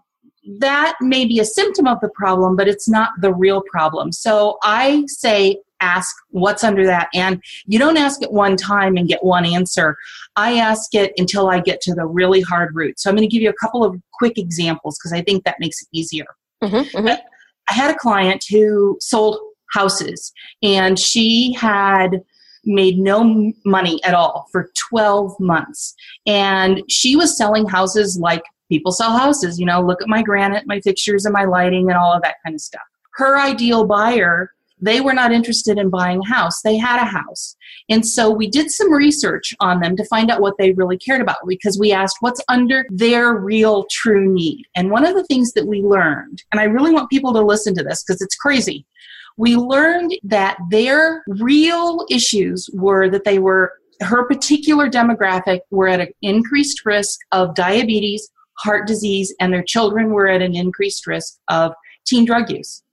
that 0.59 0.95
may 1.01 1.25
be 1.25 1.39
a 1.39 1.45
symptom 1.45 1.87
of 1.87 1.99
the 2.01 2.09
problem, 2.09 2.55
but 2.55 2.67
it's 2.67 2.87
not 2.87 3.11
the 3.19 3.33
real 3.33 3.61
problem. 3.69 4.11
So 4.11 4.57
I 4.63 5.03
say, 5.07 5.57
ask 5.79 6.15
what's 6.29 6.63
under 6.63 6.85
that. 6.85 7.09
And 7.13 7.41
you 7.65 7.77
don't 7.79 7.97
ask 7.97 8.21
it 8.23 8.31
one 8.31 8.57
time 8.57 8.97
and 8.97 9.07
get 9.07 9.23
one 9.23 9.45
answer. 9.45 9.95
I 10.35 10.57
ask 10.57 10.93
it 10.95 11.13
until 11.17 11.49
I 11.49 11.59
get 11.59 11.81
to 11.81 11.93
the 11.93 12.05
really 12.05 12.41
hard 12.41 12.75
root. 12.75 12.99
So 12.99 13.09
I'm 13.09 13.15
going 13.15 13.27
to 13.27 13.31
give 13.31 13.43
you 13.43 13.49
a 13.49 13.53
couple 13.53 13.83
of 13.83 13.99
quick 14.13 14.37
examples 14.37 14.97
because 14.97 15.13
I 15.13 15.21
think 15.21 15.43
that 15.43 15.59
makes 15.59 15.81
it 15.81 15.87
easier. 15.91 16.25
Mm-hmm, 16.63 16.97
mm-hmm. 16.97 17.21
I 17.69 17.73
had 17.73 17.93
a 17.93 17.97
client 17.97 18.43
who 18.49 18.97
sold 19.01 19.39
houses 19.71 20.31
and 20.63 20.97
she 20.97 21.53
had 21.53 22.23
made 22.63 22.97
no 22.97 23.51
money 23.65 24.03
at 24.03 24.13
all 24.13 24.47
for 24.51 24.69
12 24.89 25.39
months. 25.39 25.95
And 26.25 26.83
she 26.89 27.15
was 27.15 27.37
selling 27.37 27.67
houses 27.67 28.17
like 28.19 28.43
people 28.69 28.91
sell 28.91 29.17
houses. 29.17 29.59
You 29.59 29.65
know, 29.65 29.81
look 29.81 30.01
at 30.01 30.07
my 30.07 30.21
granite, 30.21 30.65
my 30.65 30.81
fixtures, 30.81 31.25
and 31.25 31.33
my 31.33 31.45
lighting, 31.45 31.89
and 31.89 31.97
all 31.97 32.13
of 32.13 32.21
that 32.23 32.35
kind 32.43 32.55
of 32.55 32.61
stuff. 32.61 32.81
Her 33.15 33.39
ideal 33.39 33.85
buyer 33.85 34.51
they 34.79 35.01
were 35.01 35.13
not 35.13 35.31
interested 35.31 35.77
in 35.77 35.89
buying 35.89 36.19
a 36.19 36.27
house. 36.27 36.61
They 36.61 36.77
had 36.77 37.01
a 37.01 37.05
house. 37.05 37.55
And 37.89 38.05
so 38.05 38.29
we 38.29 38.47
did 38.47 38.69
some 38.69 38.91
research 38.91 39.55
on 39.59 39.79
them 39.79 39.95
to 39.95 40.05
find 40.05 40.29
out 40.29 40.41
what 40.41 40.55
they 40.57 40.71
really 40.73 40.97
cared 40.97 41.21
about 41.21 41.37
because 41.47 41.79
we 41.79 41.91
asked 41.91 42.17
what's 42.19 42.43
under 42.47 42.85
their 42.89 43.35
real 43.35 43.85
true 43.89 44.31
need. 44.31 44.65
And 44.75 44.91
one 44.91 45.05
of 45.05 45.15
the 45.15 45.23
things 45.23 45.53
that 45.53 45.65
we 45.65 45.81
learned, 45.81 46.43
and 46.51 46.61
I 46.61 46.65
really 46.65 46.91
want 46.91 47.09
people 47.09 47.33
to 47.33 47.41
listen 47.41 47.73
to 47.75 47.83
this 47.83 48.03
because 48.03 48.21
it's 48.21 48.35
crazy. 48.35 48.85
We 49.37 49.55
learned 49.55 50.17
that 50.23 50.57
their 50.69 51.23
real 51.27 52.05
issues 52.09 52.69
were 52.73 53.09
that 53.09 53.23
they 53.23 53.39
were, 53.39 53.73
her 54.01 54.25
particular 54.25 54.89
demographic 54.89 55.59
were 55.71 55.87
at 55.87 56.01
an 56.01 56.09
increased 56.21 56.85
risk 56.85 57.19
of 57.31 57.55
diabetes, 57.55 58.29
heart 58.59 58.87
disease, 58.87 59.33
and 59.39 59.53
their 59.53 59.63
children 59.63 60.11
were 60.11 60.27
at 60.27 60.41
an 60.41 60.55
increased 60.55 61.07
risk 61.07 61.37
of 61.47 61.73
teen 62.05 62.25
drug 62.25 62.49
use. 62.49 62.83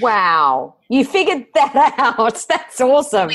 Wow. 0.00 0.76
You 0.88 1.04
figured 1.04 1.46
that 1.54 1.94
out. 1.98 2.44
That's 2.48 2.80
awesome. 2.80 3.30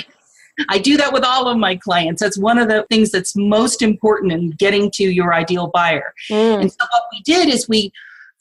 I 0.68 0.78
do 0.78 0.98
that 0.98 1.14
with 1.14 1.24
all 1.24 1.48
of 1.48 1.58
my 1.58 1.76
clients. 1.78 2.22
That's 2.22 2.38
one 2.38 2.58
of 2.58 2.68
the 2.68 2.86
things 2.90 3.12
that's 3.12 3.36
most 3.36 3.82
important 3.82 4.34
in 4.34 4.52
getting 4.52 4.92
to 4.92 5.04
your 5.04 5.34
ideal 5.34 5.68
buyer. 5.74 6.14
Mm. 6.30 6.62
And 6.62 6.72
so 6.72 6.86
what 6.92 7.04
we 7.14 7.22
did 7.22 7.48
is 7.48 7.70
we 7.70 7.94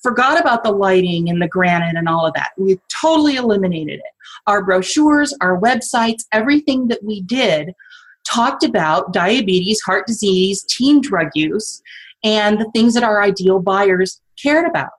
forgot 0.02 0.40
about 0.40 0.64
the 0.64 0.72
lighting 0.72 1.28
and 1.28 1.40
the 1.40 1.48
granite 1.48 1.96
and 1.96 2.08
all 2.08 2.26
of 2.26 2.34
that. 2.34 2.50
We 2.56 2.80
totally 3.00 3.36
eliminated 3.36 4.00
it. 4.00 4.12
Our 4.46 4.64
brochures, 4.64 5.34
our 5.40 5.60
websites, 5.60 6.24
everything 6.32 6.88
that 6.88 7.02
we 7.04 7.22
did 7.22 7.72
talked 8.26 8.64
about 8.64 9.12
diabetes, 9.12 9.80
heart 9.82 10.06
disease, 10.06 10.64
teen 10.64 11.00
drug 11.00 11.28
use, 11.34 11.82
and 12.24 12.60
the 12.60 12.70
things 12.74 12.94
that 12.94 13.02
our 13.02 13.22
ideal 13.22 13.60
buyers 13.60 14.20
cared 14.40 14.68
about. 14.68 14.90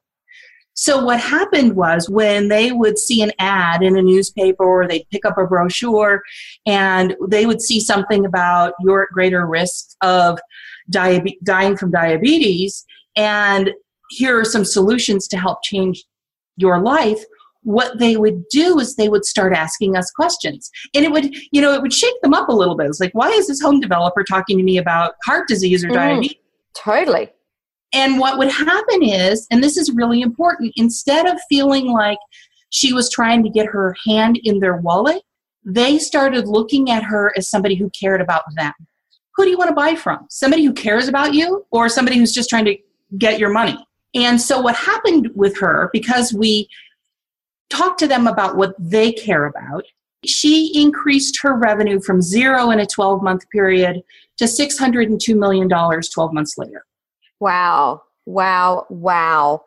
So 0.74 1.04
what 1.04 1.20
happened 1.20 1.76
was 1.76 2.10
when 2.10 2.48
they 2.48 2.72
would 2.72 2.98
see 2.98 3.22
an 3.22 3.34
ad 3.38 3.84
in 3.84 3.98
a 3.98 4.02
newspaper 4.02 4.64
or 4.64 4.88
they'd 4.88 5.10
pick 5.12 5.26
up 5.26 5.38
a 5.38 5.46
brochure 5.46 6.22
and 6.66 7.18
they 7.28 7.46
would 7.46 7.62
see 7.62 7.82
something 7.82 8.26
about 8.26 8.76
you're 8.80 9.04
at 9.04 9.10
greater 9.10 9.46
risk 9.46 9.90
of 10.02 10.40
diabe- 10.90 11.38
dying 11.44 11.76
from 11.76 11.92
diabetes 11.92 12.86
and 13.18 13.72
here 14.12 14.40
are 14.40 14.46
some 14.46 14.64
solutions 14.64 15.28
to 15.28 15.38
help 15.38 15.62
change 15.64 16.06
your 16.56 16.82
life 16.82 17.26
what 17.64 18.00
they 18.00 18.16
would 18.16 18.48
do 18.48 18.80
is 18.80 18.96
they 18.96 19.10
would 19.10 19.26
start 19.26 19.54
asking 19.54 19.98
us 19.98 20.10
questions. 20.12 20.72
And 20.96 21.04
it 21.04 21.12
would 21.12 21.36
you 21.52 21.62
know 21.62 21.74
it 21.74 21.82
would 21.82 21.94
shake 21.94 22.20
them 22.22 22.34
up 22.34 22.48
a 22.48 22.54
little 22.54 22.76
bit. 22.76 22.88
It's 22.88 23.02
like 23.02 23.12
why 23.14 23.30
is 23.30 23.48
this 23.48 23.62
home 23.62 23.80
developer 23.80 24.24
talking 24.24 24.58
to 24.58 24.64
me 24.64 24.78
about 24.78 25.16
heart 25.26 25.48
disease 25.48 25.84
or 25.84 25.90
mm, 25.90 25.96
diabetes 25.96 26.36
totally 26.84 27.30
and 27.94 28.20
what 28.20 28.38
would 28.38 28.52
happen 28.52 29.04
is, 29.04 29.48
and 29.50 29.64
this 29.64 29.78
is 29.78 29.92
really 29.92 30.22
important, 30.22 30.74
instead 30.76 31.26
of 31.26 31.40
feeling 31.50 31.92
like 31.92 32.20
she 32.70 32.94
was 32.94 33.10
trying 33.10 33.44
to 33.44 33.50
get 33.50 33.66
her 33.66 33.96
hand 34.06 34.40
in 34.44 34.60
their 34.60 34.78
wallet, 34.78 35.24
they 35.66 35.98
started 35.98 36.48
looking 36.48 36.92
at 36.92 37.04
her 37.04 37.34
as 37.36 37.48
somebody 37.48 37.76
who 37.76 37.90
cared 37.90 38.22
about 38.22 38.44
them. 38.56 38.74
Who 39.36 39.44
do 39.44 39.50
you 39.50 39.58
want 39.58 39.70
to 39.70 39.76
buy 39.76 39.96
from? 39.96 40.28
Somebody 40.30 40.64
who 40.66 40.74
cares 40.74 41.08
about 41.08 41.34
you 41.34 41.66
or 41.72 41.90
somebody 41.90 42.18
who's 42.18 42.34
just 42.34 42.50
trying 42.50 42.66
to 42.66 42.78
get 43.18 43.40
your 43.40 43.50
money? 43.50 43.78
And 44.14 44.40
so, 44.40 44.60
what 44.60 44.76
happened 44.76 45.30
with 45.36 45.58
her, 45.60 45.90
because 45.94 46.34
we 46.34 46.68
talked 47.70 48.00
to 48.00 48.08
them 48.08 48.28
about 48.28 48.56
what 48.56 48.76
they 48.80 49.12
care 49.12 49.46
about, 49.46 49.84
she 50.26 50.72
increased 50.76 51.40
her 51.42 51.58
revenue 51.58 52.00
from 52.02 52.22
zero 52.22 52.72
in 52.72 52.80
a 52.80 52.86
12 52.86 53.24
month 53.24 53.50
period 53.50 54.02
to 54.38 54.46
$602 54.46 55.38
million 55.38 55.70
12 55.70 56.34
months 56.34 56.58
later. 56.58 56.86
Wow, 57.40 58.04
wow, 58.26 58.86
wow. 58.90 59.64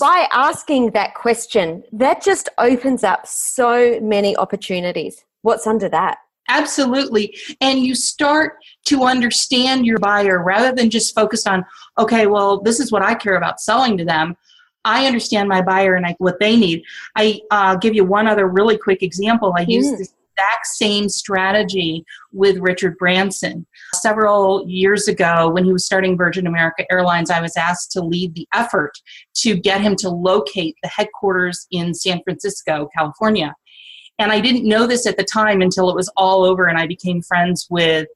By 0.00 0.26
asking 0.32 0.90
that 0.90 1.14
question, 1.14 1.84
that 1.92 2.22
just 2.22 2.48
opens 2.58 3.04
up 3.04 3.26
so 3.26 4.00
many 4.00 4.36
opportunities. 4.36 5.24
What's 5.42 5.66
under 5.66 5.88
that? 5.90 6.18
Absolutely. 6.48 7.36
And 7.60 7.80
you 7.80 7.94
start 7.94 8.54
to 8.86 9.04
understand 9.04 9.86
your 9.86 9.98
buyer 9.98 10.42
rather 10.42 10.72
than 10.72 10.90
just 10.90 11.14
focused 11.14 11.48
on, 11.48 11.64
okay, 11.96 12.26
well, 12.26 12.60
this 12.60 12.80
is 12.80 12.92
what 12.92 13.02
I 13.02 13.14
care 13.14 13.36
about 13.36 13.60
selling 13.60 13.96
to 13.98 14.04
them. 14.04 14.36
I 14.84 15.06
understand 15.06 15.48
my 15.48 15.62
buyer 15.62 15.94
and 15.94 16.06
I, 16.06 16.14
what 16.18 16.38
they 16.40 16.56
need. 16.56 16.82
I 17.16 17.40
uh, 17.50 17.76
give 17.76 17.94
you 17.94 18.04
one 18.04 18.26
other 18.26 18.48
really 18.48 18.76
quick 18.76 19.02
example. 19.02 19.54
I 19.56 19.64
mm. 19.64 19.70
used 19.70 19.98
this 19.98 20.14
exact 20.36 20.66
same 20.66 21.08
strategy 21.08 22.04
with 22.32 22.58
Richard 22.58 22.96
Branson. 22.98 23.66
Several 23.94 24.68
years 24.68 25.08
ago, 25.08 25.48
when 25.48 25.64
he 25.64 25.72
was 25.72 25.86
starting 25.86 26.16
Virgin 26.16 26.46
America 26.46 26.84
Airlines, 26.90 27.30
I 27.30 27.40
was 27.40 27.56
asked 27.56 27.92
to 27.92 28.02
lead 28.02 28.34
the 28.34 28.48
effort 28.52 28.92
to 29.36 29.56
get 29.56 29.80
him 29.80 29.96
to 29.96 30.10
locate 30.10 30.76
the 30.82 30.88
headquarters 30.88 31.66
in 31.70 31.94
San 31.94 32.20
Francisco, 32.22 32.88
California. 32.96 33.54
And 34.18 34.30
I 34.30 34.40
didn't 34.40 34.68
know 34.68 34.86
this 34.86 35.06
at 35.06 35.16
the 35.16 35.24
time 35.24 35.60
until 35.60 35.90
it 35.90 35.96
was 35.96 36.10
all 36.16 36.44
over 36.44 36.66
and 36.66 36.78
I 36.78 36.86
became 36.86 37.22
friends 37.22 37.66
with 37.70 38.06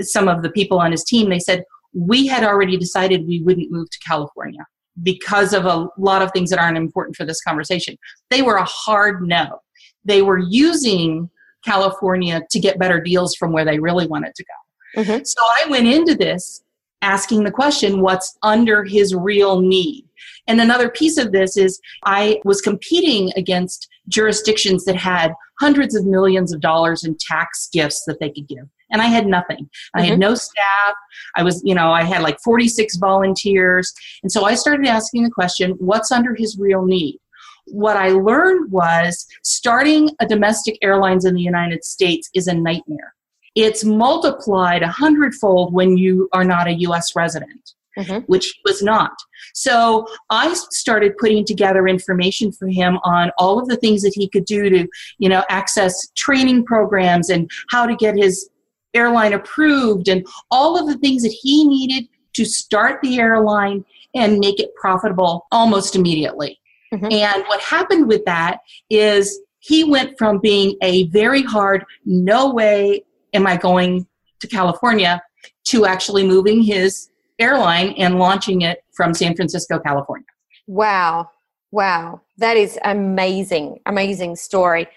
some 0.00 0.28
of 0.28 0.42
the 0.42 0.50
people 0.50 0.78
on 0.78 0.92
his 0.92 1.04
team. 1.04 1.28
They 1.28 1.40
said, 1.40 1.64
We 1.92 2.26
had 2.26 2.44
already 2.44 2.76
decided 2.76 3.26
we 3.26 3.42
wouldn't 3.42 3.72
move 3.72 3.90
to 3.90 3.98
California 4.06 4.64
because 5.02 5.52
of 5.52 5.66
a 5.66 5.88
lot 5.98 6.22
of 6.22 6.30
things 6.32 6.50
that 6.50 6.58
aren't 6.58 6.76
important 6.76 7.16
for 7.16 7.24
this 7.24 7.40
conversation. 7.42 7.96
They 8.30 8.42
were 8.42 8.56
a 8.56 8.64
hard 8.64 9.26
no. 9.26 9.60
They 10.04 10.22
were 10.22 10.38
using 10.38 11.30
California 11.64 12.42
to 12.50 12.60
get 12.60 12.78
better 12.78 13.00
deals 13.00 13.34
from 13.34 13.52
where 13.52 13.64
they 13.64 13.78
really 13.78 14.06
wanted 14.06 14.34
to 14.34 14.44
go. 14.44 15.02
Mm-hmm. 15.02 15.24
So 15.24 15.40
I 15.42 15.66
went 15.68 15.86
into 15.86 16.14
this 16.14 16.62
asking 17.02 17.44
the 17.44 17.50
question 17.50 18.00
what's 18.00 18.36
under 18.42 18.84
his 18.84 19.14
real 19.14 19.60
need? 19.60 20.06
And 20.46 20.60
another 20.60 20.90
piece 20.90 21.16
of 21.16 21.32
this 21.32 21.56
is 21.56 21.80
I 22.04 22.40
was 22.44 22.60
competing 22.60 23.32
against 23.36 23.88
jurisdictions 24.08 24.84
that 24.84 24.96
had 24.96 25.32
hundreds 25.60 25.94
of 25.94 26.06
millions 26.06 26.52
of 26.52 26.60
dollars 26.60 27.04
in 27.04 27.16
tax 27.20 27.68
gifts 27.72 28.04
that 28.06 28.20
they 28.20 28.30
could 28.30 28.48
give. 28.48 28.68
And 28.90 29.00
I 29.00 29.06
had 29.06 29.26
nothing. 29.26 29.64
Mm-hmm. 29.64 29.98
I 29.98 30.02
had 30.02 30.12
mm-hmm. 30.12 30.20
no 30.20 30.34
staff. 30.34 30.94
I 31.36 31.42
was, 31.42 31.62
you 31.64 31.74
know, 31.74 31.92
I 31.92 32.02
had 32.02 32.22
like 32.22 32.38
46 32.40 32.96
volunteers. 32.96 33.92
And 34.22 34.30
so 34.30 34.44
I 34.44 34.54
started 34.54 34.86
asking 34.86 35.24
the 35.24 35.30
question 35.30 35.72
what's 35.78 36.10
under 36.10 36.34
his 36.34 36.58
real 36.58 36.84
need? 36.84 37.18
what 37.66 37.96
I 37.96 38.10
learned 38.10 38.70
was 38.70 39.26
starting 39.42 40.10
a 40.20 40.26
domestic 40.26 40.78
airlines 40.82 41.24
in 41.24 41.34
the 41.34 41.42
United 41.42 41.84
States 41.84 42.28
is 42.34 42.46
a 42.46 42.54
nightmare. 42.54 43.14
It's 43.54 43.84
multiplied 43.84 44.82
a 44.82 44.88
hundredfold 44.88 45.72
when 45.72 45.96
you 45.96 46.28
are 46.32 46.44
not 46.44 46.68
a 46.68 46.74
US 46.74 47.16
resident. 47.16 47.74
Mm-hmm. 47.98 48.18
Which 48.26 48.54
was 48.64 48.84
not. 48.84 49.10
So 49.52 50.06
I 50.30 50.54
started 50.54 51.16
putting 51.18 51.44
together 51.44 51.88
information 51.88 52.52
for 52.52 52.68
him 52.68 53.00
on 53.02 53.32
all 53.36 53.58
of 53.58 53.66
the 53.66 53.76
things 53.76 54.02
that 54.02 54.12
he 54.14 54.28
could 54.28 54.44
do 54.44 54.70
to, 54.70 54.86
you 55.18 55.28
know, 55.28 55.42
access 55.50 56.08
training 56.16 56.66
programs 56.66 57.30
and 57.30 57.50
how 57.68 57.86
to 57.86 57.96
get 57.96 58.16
his 58.16 58.48
airline 58.94 59.32
approved 59.32 60.08
and 60.08 60.26
all 60.50 60.78
of 60.78 60.86
the 60.86 60.98
things 60.98 61.22
that 61.22 61.32
he 61.32 61.66
needed 61.66 62.08
to 62.34 62.44
start 62.44 63.00
the 63.02 63.18
airline 63.18 63.84
and 64.14 64.38
make 64.38 64.60
it 64.60 64.74
profitable 64.74 65.46
almost 65.52 65.94
immediately. 65.94 66.58
Mm-hmm. 66.92 67.12
And 67.12 67.44
what 67.44 67.60
happened 67.60 68.08
with 68.08 68.24
that 68.24 68.58
is 68.88 69.40
he 69.60 69.84
went 69.84 70.18
from 70.18 70.38
being 70.38 70.76
a 70.82 71.06
very 71.08 71.42
hard, 71.42 71.84
no 72.04 72.52
way 72.52 73.04
am 73.32 73.46
I 73.46 73.56
going 73.56 74.06
to 74.40 74.48
California, 74.48 75.22
to 75.66 75.86
actually 75.86 76.26
moving 76.26 76.62
his 76.62 77.10
airline 77.38 77.90
and 77.96 78.18
launching 78.18 78.62
it 78.62 78.82
from 78.92 79.14
San 79.14 79.34
Francisco, 79.36 79.78
California. 79.78 80.26
Wow. 80.66 81.30
Wow. 81.70 82.22
That 82.38 82.56
is 82.56 82.78
amazing. 82.84 83.80
Amazing 83.86 84.36
story. 84.36 84.88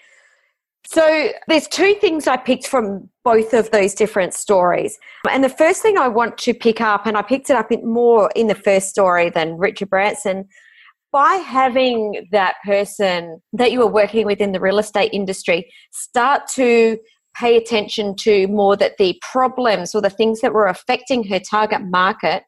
So 0.86 1.30
there's 1.48 1.66
two 1.68 1.94
things 1.94 2.26
I 2.26 2.36
picked 2.36 2.66
from 2.66 3.08
both 3.24 3.54
of 3.54 3.70
those 3.70 3.94
different 3.94 4.34
stories. 4.34 4.98
And 5.30 5.42
the 5.42 5.48
first 5.48 5.80
thing 5.80 5.96
I 5.96 6.08
want 6.08 6.36
to 6.38 6.52
pick 6.52 6.80
up, 6.80 7.06
and 7.06 7.16
I 7.16 7.22
picked 7.22 7.48
it 7.50 7.56
up 7.56 7.70
more 7.82 8.30
in 8.36 8.48
the 8.48 8.54
first 8.54 8.90
story 8.90 9.30
than 9.30 9.56
Richard 9.56 9.88
Branson, 9.88 10.46
by 11.14 11.34
having 11.34 12.26
that 12.32 12.56
person 12.64 13.40
that 13.52 13.70
you 13.70 13.78
were 13.78 13.90
working 13.90 14.26
with 14.26 14.40
in 14.40 14.50
the 14.52 14.60
real 14.60 14.80
estate 14.80 15.10
industry 15.12 15.72
start 15.92 16.42
to 16.48 16.98
pay 17.36 17.56
attention 17.56 18.16
to 18.16 18.48
more 18.48 18.76
that 18.76 18.96
the 18.98 19.20
problems 19.22 19.94
or 19.94 20.00
the 20.00 20.10
things 20.10 20.40
that 20.40 20.52
were 20.52 20.66
affecting 20.66 21.22
her 21.24 21.38
target 21.38 21.82
market 21.82 22.42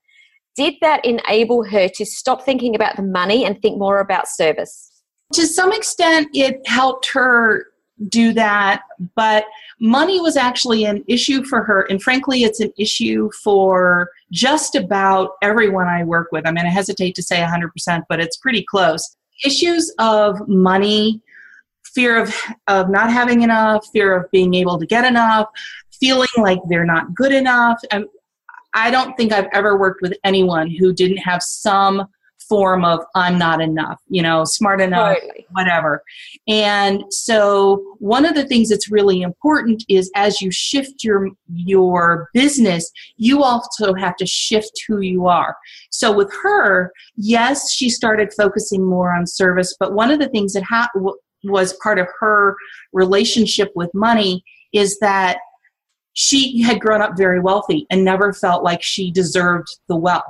did 0.57 0.75
that 0.81 1.05
enable 1.05 1.65
her 1.65 1.89
to 1.89 2.05
stop 2.05 2.43
thinking 2.43 2.75
about 2.75 2.97
the 2.97 3.03
money 3.03 3.45
and 3.45 3.61
think 3.63 3.79
more 3.79 4.01
about 4.01 4.27
service 4.27 4.91
to 5.33 5.47
some 5.47 5.73
extent 5.73 6.29
it 6.35 6.61
helped 6.67 7.07
her 7.07 7.67
do 8.09 8.33
that, 8.35 8.83
but 9.15 9.47
money 9.81 10.21
was 10.21 10.37
actually 10.37 10.85
an 10.85 11.05
issue 11.09 11.43
for 11.45 11.63
her. 11.65 11.83
And 11.83 12.03
frankly, 12.03 12.45
it's 12.45 12.61
an 12.61 12.73
issue 12.79 13.31
for 13.43 14.11
just 14.31 14.75
about 14.75 15.33
everyone 15.43 15.87
I 15.87 16.05
work 16.05 16.29
with. 16.33 16.47
I 16.47 16.51
mean, 16.51 16.67
I 16.67 16.71
hesitate 16.71 17.15
to 17.15 17.23
say 17.23 17.39
100%, 17.39 18.03
but 18.09 18.21
it's 18.21 18.37
pretty 18.37 18.63
close. 18.63 19.17
Issues 19.45 19.95
of 19.99 20.47
money, 20.49 21.21
fear 21.85 22.23
of, 22.23 22.35
of 22.69 22.91
not 22.91 23.11
having 23.11 23.43
enough, 23.43 23.87
fear 23.93 24.15
of 24.15 24.31
being 24.31 24.55
able 24.55 24.79
to 24.79 24.87
get 24.87 25.05
enough, 25.05 25.49
feeling 25.99 26.29
like 26.37 26.59
they're 26.69 26.85
not 26.85 27.15
good 27.15 27.33
enough. 27.33 27.81
And 27.91 28.07
I 28.75 28.91
don't 28.91 29.17
think 29.17 29.33
I've 29.33 29.49
ever 29.53 29.79
worked 29.79 30.03
with 30.03 30.13
anyone 30.23 30.71
who 30.71 30.93
didn't 30.93 31.19
have 31.19 31.43
some 31.43 32.07
form 32.49 32.85
of 32.85 33.01
I'm 33.15 33.39
not 33.39 33.61
enough, 33.61 34.01
you 34.09 34.23
know, 34.23 34.45
smart 34.45 34.81
enough, 34.81 35.19
totally. 35.19 35.47
whatever. 35.53 36.03
And 36.47 37.03
so 37.11 37.97
one 37.99 38.25
of 38.25 38.35
the 38.35 38.47
things 38.47 38.69
that's 38.69 38.91
really 38.91 39.23
important 39.23 39.85
is 39.89 40.11
as 40.15 40.41
you 40.41 40.51
shift 40.51 41.05
your 41.05 41.31
your 41.53 42.29
business, 42.33 42.91
you 43.17 43.43
also 43.43 43.95
have 43.95 44.17
to 44.17 44.27
shift 44.27 44.73
who 44.87 45.01
you 45.01 45.27
are. 45.27 45.57
So 45.91 46.13
with 46.13 46.33
her, 46.43 46.93
yes, 47.17 47.73
she 47.73 47.91
started 47.91 48.33
focusing 48.33 48.85
more 48.85 49.15
on 49.15 49.27
service, 49.27 49.77
but 49.79 49.95
one 49.95 50.11
of 50.11 50.19
the 50.19 50.29
things 50.29 50.53
that 50.53 50.63
ha- 50.65 50.91
was 51.45 51.73
part 51.83 51.99
of 51.99 52.09
her 52.21 52.57
relationship 52.93 53.71
with 53.75 53.91
money 53.95 54.45
is 54.73 54.99
that 54.99 55.39
she 56.13 56.63
had 56.63 56.81
grown 56.81 57.03
up 57.03 57.17
very 57.17 57.41
wealthy 57.41 57.87
and 57.91 58.05
never 58.05 58.33
felt 58.33 58.65
like 58.65 58.83
she 58.83 59.11
deserved 59.11 59.69
the 59.89 59.97
wealth. 59.97 60.25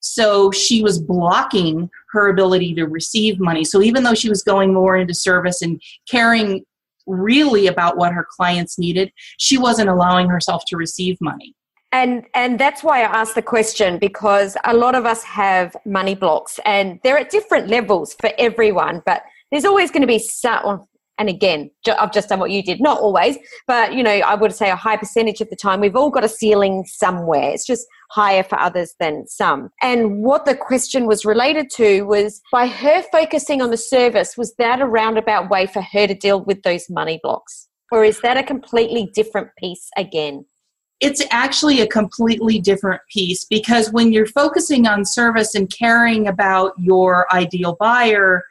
So 0.00 0.50
she 0.50 0.82
was 0.82 0.98
blocking 0.98 1.90
her 2.12 2.28
ability 2.28 2.74
to 2.74 2.84
receive 2.86 3.38
money. 3.38 3.64
So 3.64 3.82
even 3.82 4.02
though 4.02 4.14
she 4.14 4.28
was 4.28 4.42
going 4.42 4.74
more 4.74 4.96
into 4.96 5.14
service 5.14 5.62
and 5.62 5.80
caring 6.10 6.64
really 7.06 7.66
about 7.66 7.96
what 7.96 8.12
her 8.12 8.26
clients 8.36 8.78
needed, 8.78 9.12
she 9.38 9.58
wasn't 9.58 9.88
allowing 9.88 10.28
herself 10.28 10.64
to 10.68 10.76
receive 10.76 11.16
money. 11.20 11.54
And 11.92 12.24
and 12.34 12.58
that's 12.58 12.84
why 12.84 13.00
I 13.00 13.20
asked 13.20 13.34
the 13.34 13.42
question 13.42 13.98
because 13.98 14.56
a 14.64 14.74
lot 14.74 14.94
of 14.94 15.06
us 15.06 15.24
have 15.24 15.76
money 15.84 16.14
blocks 16.14 16.60
and 16.64 17.00
they're 17.02 17.18
at 17.18 17.30
different 17.30 17.68
levels 17.68 18.14
for 18.14 18.30
everyone, 18.38 19.02
but 19.04 19.22
there's 19.50 19.64
always 19.64 19.90
going 19.90 20.02
to 20.02 20.06
be 20.06 20.20
some 20.20 20.86
and 21.20 21.28
again 21.28 21.70
i've 21.98 22.12
just 22.12 22.28
done 22.30 22.40
what 22.40 22.50
you 22.50 22.62
did. 22.62 22.80
Not 22.80 22.98
always 22.98 23.38
but 23.68 23.94
you 23.94 24.02
know 24.02 24.10
i 24.10 24.34
would 24.34 24.52
say 24.52 24.70
a 24.70 24.76
high 24.76 24.96
percentage 24.96 25.40
of 25.40 25.50
the 25.50 25.56
time 25.56 25.80
we've 25.80 25.94
all 25.94 26.10
got 26.10 26.24
a 26.24 26.28
ceiling 26.28 26.84
somewhere. 26.86 27.50
It's 27.50 27.66
just 27.66 27.86
higher 28.10 28.42
for 28.42 28.58
others 28.58 28.94
than 28.98 29.26
some. 29.26 29.70
And 29.82 30.22
what 30.22 30.44
the 30.44 30.56
question 30.56 31.06
was 31.06 31.24
related 31.24 31.70
to 31.76 32.02
was 32.02 32.40
by 32.50 32.66
her 32.66 33.02
focusing 33.12 33.62
on 33.62 33.70
the 33.70 33.76
service 33.76 34.36
was 34.36 34.54
that 34.56 34.80
a 34.80 34.86
roundabout 34.86 35.48
way 35.48 35.66
for 35.66 35.80
her 35.80 36.06
to 36.06 36.14
deal 36.14 36.42
with 36.44 36.62
those 36.62 36.90
money 36.90 37.20
blocks? 37.22 37.68
Or 37.92 38.04
is 38.04 38.20
that 38.22 38.36
a 38.36 38.42
completely 38.42 39.10
different 39.14 39.48
piece 39.58 39.88
again? 39.96 40.44
It's 41.00 41.24
actually 41.30 41.80
a 41.80 41.86
completely 41.86 42.58
different 42.58 43.00
piece 43.10 43.44
because 43.44 43.90
when 43.90 44.12
you're 44.12 44.26
focusing 44.26 44.86
on 44.86 45.06
service 45.06 45.54
and 45.54 45.70
caring 45.70 46.28
about 46.28 46.72
your 46.78 47.32
ideal 47.32 47.76
buyer 47.80 48.44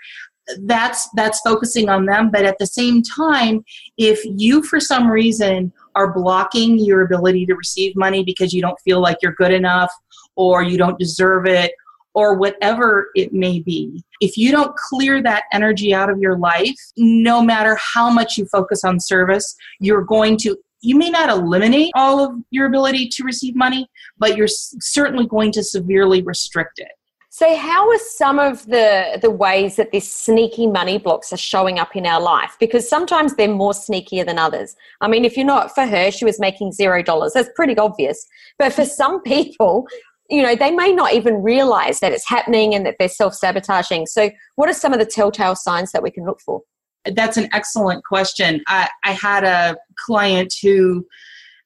that's 0.62 1.10
that's 1.16 1.40
focusing 1.42 1.90
on 1.90 2.06
them. 2.06 2.30
But 2.32 2.46
at 2.46 2.58
the 2.60 2.68
same 2.68 3.02
time 3.04 3.64
if 3.98 4.22
you 4.26 4.64
for 4.64 4.80
some 4.80 5.08
reason 5.10 5.72
are 5.96 6.14
blocking 6.14 6.78
your 6.80 7.02
ability 7.02 7.46
to 7.48 7.56
receive 7.56 7.96
money 7.96 8.24
because 8.24 8.54
you 8.54 8.62
don't 8.62 8.80
feel 8.82 9.02
like 9.02 9.18
you're 9.22 9.34
good 9.34 9.52
enough 9.52 9.92
or 10.36 10.64
you 10.64 10.78
don't 10.78 10.98
deserve 11.00 11.46
it 11.46 11.74
or 12.14 12.38
whatever 12.38 13.10
it 13.16 13.34
may 13.34 13.60
be 13.60 14.04
if 14.22 14.38
you 14.38 14.52
don't 14.52 14.76
clear 14.76 15.22
that 15.22 15.44
energy 15.54 15.94
out 15.94 16.10
of 16.10 16.18
your 16.20 16.38
life 16.38 16.76
no 16.98 17.42
matter 17.42 17.78
how 17.94 18.10
much 18.10 18.38
you 18.38 18.46
focus 18.46 18.84
on 18.84 19.00
service 19.00 19.56
you're 19.80 20.04
going 20.04 20.38
to 20.38 20.58
you 20.82 20.98
may 20.98 21.10
not 21.10 21.30
eliminate 21.30 21.92
all 21.96 22.24
of 22.24 22.32
your 22.50 22.66
ability 22.66 23.08
to 23.08 23.24
receive 23.24 23.56
money 23.56 23.88
but 24.18 24.36
you're 24.36 24.48
certainly 24.48 25.28
going 25.28 25.52
to 25.52 25.64
severely 25.64 26.22
restrict 26.24 26.80
it 26.80 26.92
so, 27.32 27.56
how 27.56 27.88
are 27.90 28.00
some 28.00 28.40
of 28.40 28.66
the 28.66 29.20
the 29.22 29.30
ways 29.30 29.76
that 29.76 29.92
these 29.92 30.12
sneaky 30.12 30.66
money 30.66 30.98
blocks 30.98 31.32
are 31.32 31.38
showing 31.38 31.78
up 31.78 31.96
in 31.96 32.08
our 32.08 32.20
life? 32.20 32.58
Because 32.60 32.90
sometimes 32.90 33.36
they're 33.36 33.48
more 33.48 33.74
sneakier 33.74 34.26
than 34.26 34.40
others. 34.40 34.76
I 35.00 35.08
mean, 35.08 35.26
if 35.26 35.38
you're 35.38 35.46
not 35.46 35.76
for 35.76 35.86
her, 35.86 36.10
she 36.10 36.26
was 36.26 36.40
making 36.40 36.72
zero 36.72 37.04
dollars. 37.04 37.34
That's 37.34 37.50
pretty 37.56 37.78
obvious. 37.78 38.26
But 38.58 38.74
for 38.74 38.84
some 38.84 39.22
people, 39.24 39.88
you 40.28 40.42
know, 40.42 40.56
they 40.56 40.72
may 40.72 40.92
not 40.92 41.14
even 41.14 41.44
realize 41.44 42.00
that 42.00 42.14
it's 42.14 42.28
happening 42.28 42.74
and 42.74 42.84
that 42.88 42.96
they're 42.98 43.08
self 43.08 43.36
sabotaging. 43.36 44.08
So, 44.08 44.32
what 44.56 44.68
are 44.68 44.74
some 44.74 44.92
of 44.92 45.00
the 45.00 45.06
telltale 45.06 45.56
signs 45.56 45.92
that 45.92 46.02
we 46.02 46.10
can 46.10 46.26
look 46.26 46.42
for? 46.42 46.62
That's 47.06 47.38
an 47.38 47.48
excellent 47.54 48.04
question. 48.06 48.62
I, 48.68 48.90
I 49.06 49.12
had 49.12 49.44
a 49.44 49.78
client 50.06 50.54
who 50.64 51.06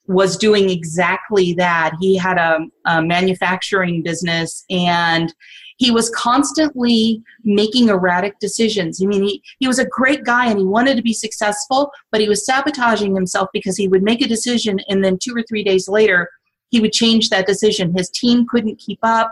was 0.07 0.37
doing 0.37 0.69
exactly 0.69 1.53
that. 1.53 1.93
He 2.01 2.17
had 2.17 2.37
a, 2.37 2.59
a, 2.85 3.01
manufacturing 3.01 4.03
business 4.03 4.65
and 4.69 5.33
he 5.77 5.91
was 5.91 6.09
constantly 6.09 7.21
making 7.43 7.89
erratic 7.89 8.37
decisions. 8.39 9.01
I 9.01 9.05
mean, 9.05 9.23
he, 9.23 9.41
he 9.59 9.67
was 9.67 9.79
a 9.79 9.87
great 9.87 10.23
guy 10.23 10.47
and 10.47 10.59
he 10.59 10.65
wanted 10.65 10.97
to 10.97 11.03
be 11.03 11.13
successful, 11.13 11.91
but 12.11 12.21
he 12.21 12.29
was 12.29 12.45
sabotaging 12.45 13.15
himself 13.15 13.49
because 13.53 13.77
he 13.77 13.87
would 13.87 14.03
make 14.03 14.21
a 14.21 14.27
decision 14.27 14.79
and 14.89 15.03
then 15.03 15.17
two 15.21 15.33
or 15.35 15.43
three 15.43 15.63
days 15.63 15.87
later, 15.87 16.29
he 16.69 16.79
would 16.79 16.91
change 16.91 17.29
that 17.29 17.47
decision. 17.47 17.95
His 17.95 18.09
team 18.09 18.45
couldn't 18.47 18.79
keep 18.79 18.99
up. 19.03 19.31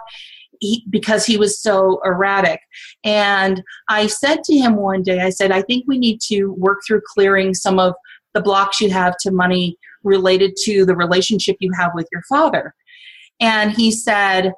He, 0.60 0.86
because 0.92 1.26
he 1.26 1.38
was 1.38 1.60
so 1.60 2.00
erratic. 2.06 2.60
And 3.04 3.64
I 3.90 4.06
said 4.06 4.44
to 4.44 4.56
him 4.56 4.76
one 4.76 5.02
day, 5.02 5.20
I 5.20 5.32
said, 5.32 5.52
I 5.52 5.64
think 5.64 5.86
we 5.88 5.98
need 5.98 6.22
to 6.28 6.54
work 6.54 6.82
through 6.86 7.02
clearing 7.16 7.56
some 7.56 7.80
of 7.80 7.96
the 8.36 8.42
blocks 8.42 8.80
you 8.80 8.92
have 8.92 9.18
to 9.22 9.32
money 9.32 9.80
related 10.04 10.56
to 10.64 10.86
the 10.86 10.96
relationship 10.96 11.58
you 11.60 11.72
have 11.78 11.92
with 11.94 12.08
your 12.12 12.24
father. 12.30 12.74
And 13.40 13.72
he 13.72 13.92
said, 13.92 14.54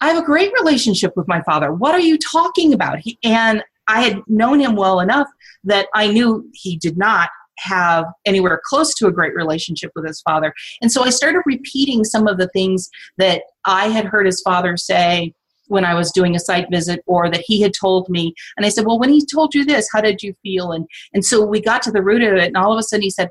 I 0.00 0.08
have 0.08 0.22
a 0.22 0.26
great 0.26 0.52
relationship 0.52 1.12
with 1.16 1.28
my 1.28 1.42
father. 1.42 1.72
What 1.72 1.94
are 1.94 2.00
you 2.00 2.18
talking 2.18 2.74
about? 2.74 2.98
He, 2.98 3.18
and 3.24 3.62
I 3.88 4.02
had 4.02 4.20
known 4.26 4.60
him 4.60 4.76
well 4.76 5.00
enough 5.00 5.28
that 5.64 5.88
I 5.94 6.08
knew 6.08 6.48
he 6.52 6.76
did 6.76 6.98
not 6.98 7.30
have 7.58 8.04
anywhere 8.26 8.60
close 8.64 8.94
to 8.94 9.06
a 9.06 9.12
great 9.12 9.34
relationship 9.34 9.90
with 9.94 10.06
his 10.06 10.20
father. 10.20 10.52
And 10.82 10.92
so 10.92 11.04
I 11.04 11.10
started 11.10 11.40
repeating 11.46 12.04
some 12.04 12.26
of 12.26 12.36
the 12.36 12.48
things 12.48 12.90
that 13.16 13.42
I 13.64 13.88
had 13.88 14.04
heard 14.04 14.26
his 14.26 14.42
father 14.42 14.76
say 14.76 15.32
when 15.68 15.84
I 15.84 15.94
was 15.94 16.12
doing 16.12 16.36
a 16.36 16.40
site 16.40 16.68
visit 16.70 17.02
or 17.06 17.30
that 17.30 17.42
he 17.44 17.60
had 17.60 17.72
told 17.74 18.08
me. 18.08 18.34
And 18.56 18.66
I 18.66 18.68
said, 18.68 18.86
Well, 18.86 18.98
when 18.98 19.10
he 19.10 19.24
told 19.24 19.54
you 19.54 19.64
this, 19.64 19.88
how 19.92 20.00
did 20.00 20.22
you 20.22 20.34
feel? 20.42 20.72
And 20.72 20.86
and 21.12 21.24
so 21.24 21.44
we 21.44 21.60
got 21.60 21.82
to 21.82 21.90
the 21.90 22.02
root 22.02 22.22
of 22.22 22.34
it, 22.34 22.46
and 22.46 22.56
all 22.56 22.72
of 22.72 22.78
a 22.78 22.82
sudden 22.82 23.02
he 23.02 23.10
said, 23.10 23.30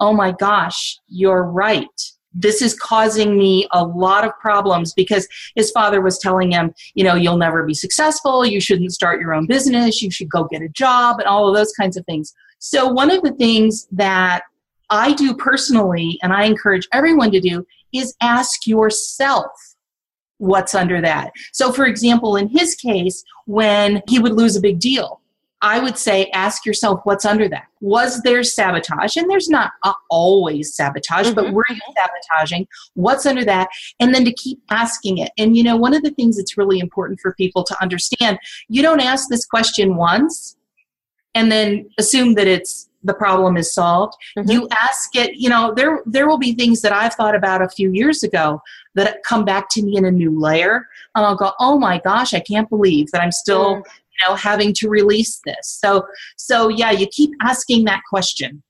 oh 0.00 0.12
my 0.12 0.32
gosh, 0.32 0.98
you're 1.08 1.44
right. 1.44 1.86
This 2.32 2.62
is 2.62 2.78
causing 2.78 3.36
me 3.36 3.66
a 3.72 3.84
lot 3.84 4.24
of 4.24 4.38
problems 4.38 4.94
because 4.94 5.26
his 5.56 5.70
father 5.72 6.00
was 6.00 6.18
telling 6.18 6.52
him, 6.52 6.72
you 6.94 7.04
know, 7.04 7.16
you'll 7.16 7.36
never 7.36 7.64
be 7.64 7.74
successful. 7.74 8.46
You 8.46 8.60
shouldn't 8.60 8.92
start 8.92 9.20
your 9.20 9.34
own 9.34 9.46
business. 9.46 10.00
You 10.00 10.10
should 10.10 10.30
go 10.30 10.44
get 10.44 10.62
a 10.62 10.68
job 10.68 11.18
and 11.18 11.26
all 11.26 11.48
of 11.48 11.56
those 11.56 11.72
kinds 11.72 11.96
of 11.96 12.06
things. 12.06 12.32
So, 12.58 12.86
one 12.86 13.10
of 13.10 13.22
the 13.22 13.32
things 13.32 13.88
that 13.92 14.42
I 14.90 15.12
do 15.14 15.34
personally, 15.34 16.18
and 16.22 16.32
I 16.32 16.44
encourage 16.44 16.86
everyone 16.92 17.30
to 17.32 17.40
do, 17.40 17.66
is 17.92 18.14
ask 18.20 18.66
yourself 18.66 19.50
what's 20.38 20.74
under 20.74 21.00
that. 21.00 21.32
So, 21.52 21.72
for 21.72 21.86
example, 21.86 22.36
in 22.36 22.48
his 22.48 22.74
case, 22.74 23.24
when 23.46 24.02
he 24.08 24.18
would 24.18 24.32
lose 24.32 24.56
a 24.56 24.60
big 24.60 24.78
deal, 24.78 25.19
I 25.62 25.78
would 25.78 25.98
say 25.98 26.30
ask 26.32 26.64
yourself 26.64 27.00
what's 27.04 27.24
under 27.24 27.48
that. 27.48 27.66
Was 27.80 28.22
there 28.22 28.42
sabotage? 28.42 29.16
And 29.16 29.30
there's 29.30 29.48
not 29.48 29.72
always 30.08 30.74
sabotage, 30.74 31.26
mm-hmm. 31.26 31.34
but 31.34 31.52
were 31.52 31.64
you 31.68 31.80
sabotaging? 31.96 32.66
What's 32.94 33.26
under 33.26 33.44
that? 33.44 33.68
And 33.98 34.14
then 34.14 34.24
to 34.24 34.32
keep 34.32 34.60
asking 34.70 35.18
it. 35.18 35.32
And 35.36 35.56
you 35.56 35.62
know, 35.62 35.76
one 35.76 35.94
of 35.94 36.02
the 36.02 36.12
things 36.12 36.36
that's 36.36 36.56
really 36.56 36.78
important 36.78 37.20
for 37.20 37.34
people 37.34 37.64
to 37.64 37.76
understand, 37.82 38.38
you 38.68 38.82
don't 38.82 39.00
ask 39.00 39.28
this 39.28 39.44
question 39.44 39.96
once 39.96 40.56
and 41.34 41.52
then 41.52 41.88
assume 41.98 42.34
that 42.34 42.46
it's 42.46 42.88
the 43.02 43.14
problem 43.14 43.56
is 43.56 43.72
solved. 43.72 44.14
Mm-hmm. 44.36 44.50
You 44.50 44.68
ask 44.72 45.16
it, 45.16 45.36
you 45.36 45.48
know, 45.48 45.72
there 45.74 46.00
there 46.06 46.28
will 46.28 46.38
be 46.38 46.54
things 46.54 46.82
that 46.82 46.92
I've 46.92 47.14
thought 47.14 47.34
about 47.34 47.62
a 47.62 47.68
few 47.68 47.92
years 47.92 48.22
ago 48.22 48.60
that 48.94 49.22
come 49.24 49.44
back 49.44 49.68
to 49.70 49.82
me 49.82 49.96
in 49.96 50.04
a 50.04 50.10
new 50.10 50.38
layer. 50.38 50.86
And 51.14 51.24
I'll 51.24 51.36
go, 51.36 51.52
oh 51.58 51.78
my 51.78 51.98
gosh, 51.98 52.34
I 52.34 52.40
can't 52.40 52.68
believe 52.68 53.10
that 53.12 53.22
I'm 53.22 53.32
still 53.32 53.76
mm 53.76 53.82
know 54.24 54.34
having 54.34 54.72
to 54.74 54.88
release 54.88 55.40
this. 55.44 55.78
So 55.82 56.06
so 56.36 56.68
yeah 56.68 56.90
you 56.90 57.06
keep 57.06 57.30
asking 57.42 57.84
that 57.84 58.02
question. 58.08 58.62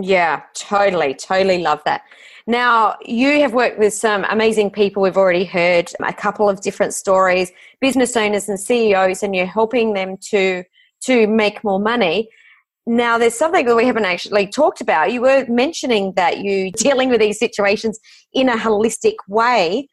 Yeah 0.00 0.42
totally 0.54 1.14
totally 1.14 1.58
love 1.58 1.82
that. 1.84 2.02
Now 2.46 2.96
you 3.04 3.40
have 3.40 3.52
worked 3.52 3.78
with 3.78 3.92
some 3.92 4.24
amazing 4.24 4.70
people 4.70 5.02
we've 5.02 5.16
already 5.16 5.44
heard 5.44 5.90
a 6.04 6.12
couple 6.12 6.48
of 6.48 6.60
different 6.60 6.94
stories 6.94 7.52
business 7.80 8.16
owners 8.16 8.48
and 8.48 8.58
ceos 8.58 9.22
and 9.22 9.34
you're 9.34 9.46
helping 9.46 9.94
them 9.94 10.16
to 10.30 10.64
to 11.02 11.26
make 11.26 11.62
more 11.64 11.80
money. 11.80 12.28
Now 12.88 13.18
there's 13.18 13.34
something 13.34 13.66
that 13.66 13.74
we 13.74 13.84
haven't 13.84 14.04
actually 14.04 14.46
talked 14.46 14.80
about. 14.80 15.12
You 15.12 15.22
were 15.22 15.44
mentioning 15.48 16.12
that 16.14 16.38
you 16.38 16.70
dealing 16.86 17.08
with 17.08 17.20
these 17.20 17.38
situations 17.38 17.98
in 18.32 18.48
a 18.48 18.56
holistic 18.56 19.16
way 19.28 19.88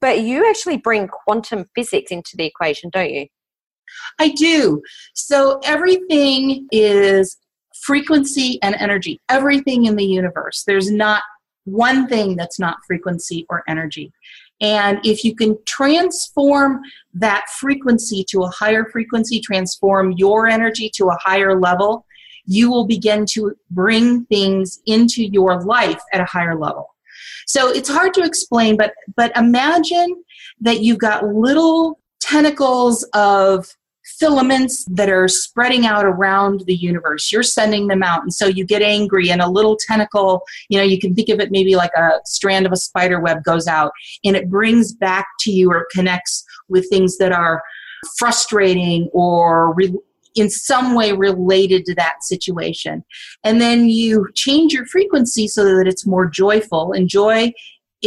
but 0.00 0.20
you 0.20 0.48
actually 0.48 0.76
bring 0.76 1.08
quantum 1.08 1.64
physics 1.74 2.10
into 2.10 2.36
the 2.36 2.44
equation 2.44 2.90
don't 2.92 3.10
you 3.10 3.26
I 4.18 4.30
do. 4.30 4.82
So 5.14 5.60
everything 5.64 6.68
is 6.72 7.36
frequency 7.82 8.58
and 8.62 8.74
energy. 8.76 9.20
Everything 9.28 9.86
in 9.86 9.96
the 9.96 10.04
universe. 10.04 10.64
There's 10.66 10.90
not 10.90 11.22
one 11.64 12.08
thing 12.08 12.36
that's 12.36 12.58
not 12.58 12.78
frequency 12.86 13.46
or 13.48 13.62
energy. 13.68 14.12
And 14.60 14.98
if 15.04 15.24
you 15.24 15.34
can 15.34 15.58
transform 15.66 16.80
that 17.14 17.44
frequency 17.58 18.24
to 18.30 18.44
a 18.44 18.48
higher 18.48 18.86
frequency, 18.86 19.40
transform 19.40 20.12
your 20.12 20.46
energy 20.46 20.90
to 20.94 21.08
a 21.08 21.18
higher 21.20 21.58
level, 21.58 22.06
you 22.46 22.70
will 22.70 22.86
begin 22.86 23.26
to 23.32 23.54
bring 23.70 24.24
things 24.26 24.80
into 24.86 25.24
your 25.24 25.60
life 25.62 26.00
at 26.12 26.20
a 26.20 26.24
higher 26.24 26.58
level. 26.58 26.94
So 27.46 27.68
it's 27.68 27.88
hard 27.88 28.14
to 28.14 28.22
explain, 28.22 28.76
but 28.76 28.92
but 29.16 29.36
imagine 29.36 30.24
that 30.60 30.80
you've 30.80 30.98
got 30.98 31.26
little 31.26 31.98
tentacles 32.20 33.02
of 33.14 33.68
filaments 34.18 34.84
that 34.88 35.08
are 35.10 35.28
spreading 35.28 35.84
out 35.84 36.04
around 36.04 36.62
the 36.66 36.74
universe. 36.74 37.30
You're 37.32 37.42
sending 37.42 37.88
them 37.88 38.02
out. 38.02 38.22
And 38.22 38.32
so 38.32 38.46
you 38.46 38.64
get 38.64 38.82
angry, 38.82 39.30
and 39.30 39.42
a 39.42 39.48
little 39.48 39.76
tentacle, 39.76 40.42
you 40.68 40.78
know, 40.78 40.84
you 40.84 40.98
can 40.98 41.14
think 41.14 41.28
of 41.28 41.40
it 41.40 41.50
maybe 41.50 41.76
like 41.76 41.92
a 41.96 42.12
strand 42.24 42.66
of 42.66 42.72
a 42.72 42.76
spider 42.76 43.20
web 43.20 43.42
goes 43.42 43.66
out 43.66 43.92
and 44.24 44.36
it 44.36 44.48
brings 44.48 44.92
back 44.92 45.26
to 45.40 45.50
you 45.50 45.70
or 45.70 45.86
connects 45.92 46.44
with 46.68 46.88
things 46.88 47.18
that 47.18 47.32
are 47.32 47.62
frustrating 48.18 49.08
or 49.12 49.74
re- 49.74 49.94
in 50.36 50.50
some 50.50 50.94
way 50.94 51.12
related 51.12 51.84
to 51.86 51.94
that 51.94 52.22
situation. 52.22 53.04
And 53.42 53.60
then 53.60 53.88
you 53.88 54.28
change 54.34 54.72
your 54.72 54.86
frequency 54.86 55.48
so 55.48 55.64
that 55.64 55.88
it's 55.88 56.06
more 56.06 56.26
joyful. 56.26 56.92
And 56.92 57.08
joy 57.08 57.52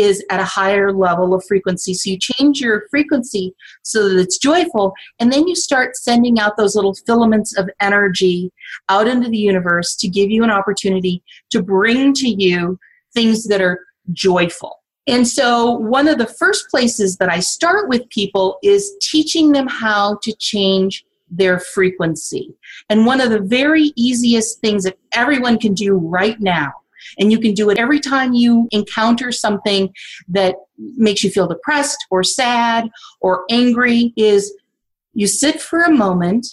is 0.01 0.23
at 0.29 0.39
a 0.39 0.45
higher 0.45 0.91
level 0.91 1.33
of 1.33 1.43
frequency. 1.47 1.93
So 1.93 2.11
you 2.11 2.17
change 2.19 2.59
your 2.59 2.83
frequency 2.89 3.53
so 3.83 4.09
that 4.09 4.19
it's 4.19 4.37
joyful, 4.37 4.93
and 5.19 5.31
then 5.31 5.47
you 5.47 5.55
start 5.55 5.95
sending 5.95 6.39
out 6.39 6.57
those 6.57 6.75
little 6.75 6.95
filaments 7.05 7.57
of 7.57 7.69
energy 7.79 8.51
out 8.89 9.07
into 9.07 9.29
the 9.29 9.37
universe 9.37 9.95
to 9.97 10.07
give 10.07 10.29
you 10.29 10.43
an 10.43 10.51
opportunity 10.51 11.23
to 11.51 11.61
bring 11.61 12.13
to 12.13 12.29
you 12.29 12.79
things 13.13 13.45
that 13.47 13.61
are 13.61 13.85
joyful. 14.13 14.79
And 15.07 15.27
so, 15.27 15.71
one 15.71 16.07
of 16.07 16.17
the 16.17 16.27
first 16.27 16.69
places 16.69 17.17
that 17.17 17.29
I 17.29 17.39
start 17.39 17.89
with 17.89 18.07
people 18.09 18.59
is 18.61 18.95
teaching 19.01 19.51
them 19.51 19.67
how 19.67 20.19
to 20.21 20.35
change 20.37 21.03
their 21.31 21.59
frequency. 21.59 22.55
And 22.89 23.05
one 23.05 23.21
of 23.21 23.29
the 23.29 23.39
very 23.39 23.91
easiest 23.95 24.59
things 24.61 24.83
that 24.83 24.97
everyone 25.13 25.59
can 25.59 25.73
do 25.73 25.95
right 25.95 26.39
now 26.39 26.73
and 27.17 27.31
you 27.31 27.39
can 27.39 27.53
do 27.53 27.69
it 27.69 27.77
every 27.77 27.99
time 27.99 28.33
you 28.33 28.67
encounter 28.71 29.31
something 29.31 29.93
that 30.27 30.55
makes 30.77 31.23
you 31.23 31.29
feel 31.29 31.47
depressed 31.47 31.97
or 32.11 32.23
sad 32.23 32.89
or 33.21 33.43
angry 33.49 34.13
is 34.15 34.53
you 35.13 35.27
sit 35.27 35.61
for 35.61 35.81
a 35.81 35.91
moment 35.91 36.47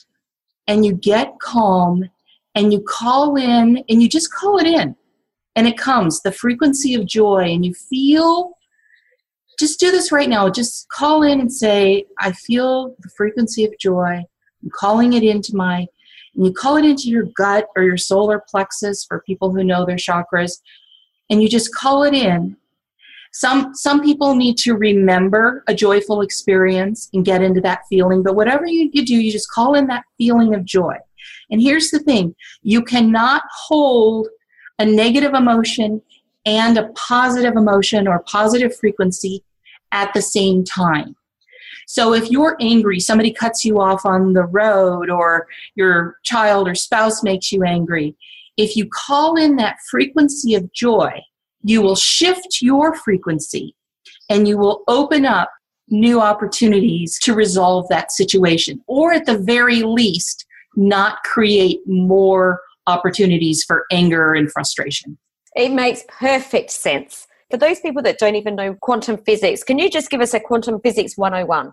and 0.67 0.85
you 0.85 0.95
get 0.95 1.39
calm 1.41 2.09
and 2.55 2.73
you 2.73 2.81
call 2.81 3.37
in 3.37 3.85
and 3.89 4.03
you 4.03 4.09
just 4.09 4.33
call 4.33 4.59
it 4.59 4.67
in. 4.67 4.97
And 5.55 5.67
it 5.67 5.79
comes 5.79 6.21
the 6.21 6.33
frequency 6.33 6.95
of 6.95 7.07
joy 7.07 7.45
and 7.45 7.65
you 7.65 7.75
feel 7.75 8.53
just 9.59 9.81
do 9.81 9.91
this 9.91 10.13
right 10.13 10.29
now. 10.29 10.51
Just 10.51 10.87
call 10.91 11.23
in 11.23 11.41
and 11.41 11.51
say 11.51 12.05
i 12.19 12.33
feel 12.33 12.95
the 13.01 13.09
frequency 13.17 13.65
of 13.65 13.73
joy. 13.79 14.23
I'm 14.63 14.71
calling 14.75 15.15
it 15.15 15.23
into 15.23 15.57
my 15.57 15.87
and 16.37 16.47
you 16.47 16.53
call 16.53 16.77
it 16.77 16.85
into 16.85 17.09
your 17.09 17.25
gut 17.37 17.67
or 17.77 17.83
your 17.83 17.97
solar 17.97 18.43
plexus 18.49 19.05
for 19.05 19.23
people 19.27 19.53
who 19.53 19.65
know 19.65 19.85
their 19.85 19.97
chakras 19.97 20.61
and 21.31 21.43
you 21.43 21.49
just 21.49 21.75
call 21.75 22.05
it 22.05 22.15
in. 22.15 22.57
Some 23.33 23.75
some 23.75 24.03
people 24.03 24.35
need 24.35 24.57
to 24.59 24.75
remember 24.75 25.65
a 25.67 25.75
joyful 25.75 26.23
experience 26.23 27.11
and 27.13 27.25
get 27.25 27.43
into 27.43 27.61
that 27.63 27.81
feeling 27.89 28.23
but 28.23 28.35
whatever 28.35 28.67
you, 28.67 28.89
you 28.93 29.05
do 29.05 29.15
you 29.15 29.33
just 29.33 29.51
call 29.51 29.75
in 29.75 29.87
that 29.89 30.05
feeling 30.17 30.55
of 30.55 30.65
joy. 30.65 30.97
And 31.51 31.61
here's 31.61 31.91
the 31.91 31.99
thing 31.99 32.35
you 32.63 32.83
cannot 32.83 33.43
hold 33.67 34.29
a 34.79 34.87
negative 34.87 35.35
emotion 35.35 36.03
and 36.45 36.79
a 36.79 36.91
positive 36.91 37.57
emotion 37.57 38.07
or 38.07 38.21
positive 38.21 38.77
frequency 38.77 39.43
at 39.93 40.15
the 40.15 40.23
same 40.23 40.65
time 40.65 41.16
so 41.87 42.13
if 42.13 42.31
you're 42.31 42.57
angry, 42.61 43.01
somebody 43.01 43.33
cuts 43.33 43.65
you 43.65 43.81
off 43.81 44.05
on 44.05 44.33
the 44.33 44.45
road, 44.45 45.09
or 45.09 45.47
your 45.77 46.19
child 46.25 46.69
or 46.69 46.75
spouse 46.75 47.23
makes 47.23 47.53
you 47.53 47.63
angry, 47.63 48.15
if 48.57 48.77
you 48.77 48.89
call 48.93 49.37
in 49.37 49.57
that 49.57 49.77
frequency 49.89 50.55
of 50.55 50.73
joy, 50.73 51.13
you 51.63 51.81
will 51.81 51.97
shift 51.97 52.59
your 52.61 52.95
frequency 52.95 53.75
and 54.29 54.49
you 54.49 54.59
will 54.59 54.83
open 54.89 55.25
up 55.25 55.51
new 55.89 56.21
opportunities 56.21 57.19
to 57.21 57.35
resolve 57.35 57.87
that 57.89 58.11
situation, 58.11 58.83
or 58.89 59.13
at 59.13 59.25
the 59.25 59.39
very 59.39 59.83
least, 59.83 60.45
not 60.75 61.23
create 61.23 61.79
more 61.87 62.61
opportunities 62.89 63.63
for 63.65 63.87
anger 63.93 64.35
and 64.35 64.51
frustration. 64.51 65.17
It 65.55 65.73
makes 65.73 66.03
perfect 66.09 66.71
sense. 66.71 67.27
For 67.51 67.57
those 67.57 67.81
people 67.81 68.03
that 68.03 68.19
don't 68.19 68.35
even 68.35 68.57
know 68.57 68.75
quantum 68.81 69.19
physics, 69.19 69.63
can 69.63 69.79
you 69.79 69.89
just 69.89 70.11
give 70.11 70.21
us 70.21 70.35
a 70.35 70.41
quantum 70.41 70.81
physics 70.81 71.17
101? 71.17 71.73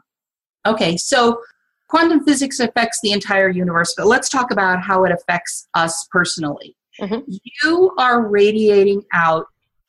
Okay, 0.65 0.97
so 0.97 1.41
quantum 1.89 2.23
physics 2.23 2.59
affects 2.59 2.99
the 3.01 3.11
entire 3.11 3.49
universe, 3.49 3.93
but 3.97 4.07
let's 4.07 4.29
talk 4.29 4.51
about 4.51 4.81
how 4.81 5.03
it 5.03 5.11
affects 5.11 5.67
us 5.73 6.07
personally. 6.11 6.75
Mm-hmm. 7.01 7.31
You 7.63 7.91
are 7.97 8.27
radiating 8.27 9.03
out 9.13 9.47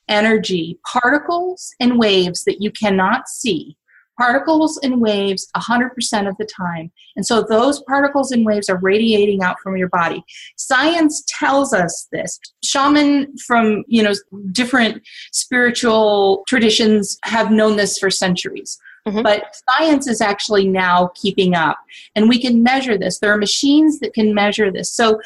energy, 0.09 0.79
particles 0.91 1.75
and 1.81 1.99
waves 1.99 2.45
that 2.45 2.63
you 2.63 2.71
cannot 2.71 3.29
see. 3.29 3.77
Particles 4.19 4.79
and 4.83 5.01
waves 5.01 5.49
100% 5.57 6.29
of 6.29 6.37
the 6.39 6.47
time. 6.47 6.93
And 7.17 7.27
so 7.27 7.43
those 7.43 7.83
particles 7.83 8.31
and 8.31 8.47
waves 8.47 8.69
are 8.69 8.79
radiating 8.79 9.43
out 9.43 9.57
from 9.61 9.77
your 9.77 9.89
body. 9.89 10.23
Science 10.57 11.25
tells 11.27 11.73
us 11.73 12.09
this. 12.13 12.39
Shaman 12.63 13.37
from, 13.39 13.85
you 13.89 14.03
know, 14.03 14.15
different 14.53 15.03
spiritual 15.33 16.45
traditions 16.47 17.19
have 17.25 17.51
known 17.51 17.77
this 17.77 17.99
for 17.99 18.11
centuries. 18.11 18.79
Mm-hmm. 19.07 19.23
But 19.23 19.61
science 19.69 20.07
is 20.07 20.21
actually 20.21 20.67
now 20.67 21.11
keeping 21.15 21.55
up, 21.55 21.77
and 22.15 22.27
we 22.27 22.41
can 22.41 22.63
measure 22.63 22.97
this. 22.97 23.19
There 23.19 23.33
are 23.33 23.37
machines 23.37 24.01
that 24.01 24.15
can 24.15 24.33
measure 24.33 24.73
this. 24.73 24.91
So 24.91 25.21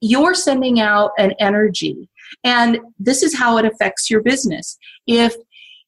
you're 0.00 0.34
sending 0.34 0.80
out 0.80 1.10
an 1.18 1.32
energy, 1.38 2.08
and 2.42 2.78
this 2.98 3.22
is 3.22 3.36
how 3.36 3.58
it 3.58 3.66
affects 3.66 4.08
your 4.10 4.22
business. 4.22 4.78
If 5.06 5.34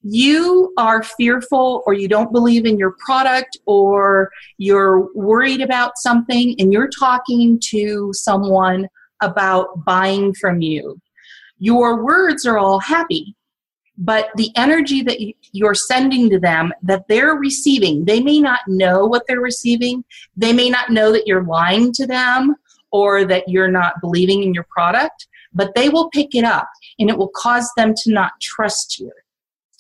you 0.03 0.73
are 0.77 1.03
fearful 1.03 1.83
or 1.87 1.93
you 1.93 2.09
don't 2.09 2.33
believe 2.33 2.65
in 2.65 2.79
your 2.79 2.95
product 3.05 3.59
or 3.67 4.31
you're 4.59 5.13
worried 5.15 5.61
about 5.61 5.93
something 5.97 6.55
and 6.59 6.73
you're 6.73 6.91
talking 6.99 7.61
to 7.63 8.11
someone 8.13 8.89
about 9.23 9.85
buying 9.85 10.33
from 10.33 10.63
you, 10.63 10.99
your 11.59 12.03
words 12.03 12.47
are 12.47 12.59
all 12.59 12.81
happy 12.81 13.37
but 14.01 14.31
the 14.37 14.51
energy 14.57 15.03
that 15.03 15.19
you're 15.53 15.75
sending 15.75 16.31
to 16.31 16.41
them 16.41 16.73
that 16.83 17.07
they're 17.07 17.35
receiving 17.35 18.05
they 18.07 18.21
may 18.21 18.41
not 18.41 18.61
know 18.67 19.05
what 19.07 19.23
they're 19.29 19.41
receiving 19.41 20.03
they 20.37 20.53
may 20.53 20.71
not 20.71 20.91
know 20.91 21.13
that 21.13 21.27
you're 21.27 21.45
lying 21.45 21.93
to 21.93 22.07
them 22.07 22.55
or 22.91 23.25
that 23.25 23.49
you're 23.49 23.71
not 23.71 24.01
believing 24.01 24.43
in 24.43 24.55
your 24.55 24.67
product 24.71 25.29
but 25.53 25.75
they 25.75 25.89
will 25.89 26.09
pick 26.11 26.35
it 26.35 26.45
up 26.45 26.69
and 26.99 27.11
it 27.11 27.19
will 27.19 27.31
cause 27.37 27.71
them 27.77 27.93
to 27.95 28.11
not 28.11 28.33
trust 28.41 28.99
you 28.99 29.13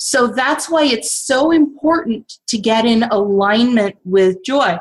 so 0.02 0.26
that's 0.28 0.70
why 0.70 0.82
it's 0.82 1.12
so 1.12 1.50
important 1.50 2.38
to 2.48 2.56
get 2.56 2.86
in 2.86 3.02
alignment 3.04 3.96
with 4.04 4.42
joy 4.44 4.76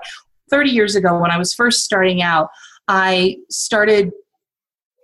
30 0.49 0.69
years 0.69 0.95
ago 0.95 1.19
when 1.19 1.31
i 1.31 1.37
was 1.37 1.53
first 1.53 1.83
starting 1.83 2.21
out 2.21 2.49
i 2.87 3.35
started 3.49 4.11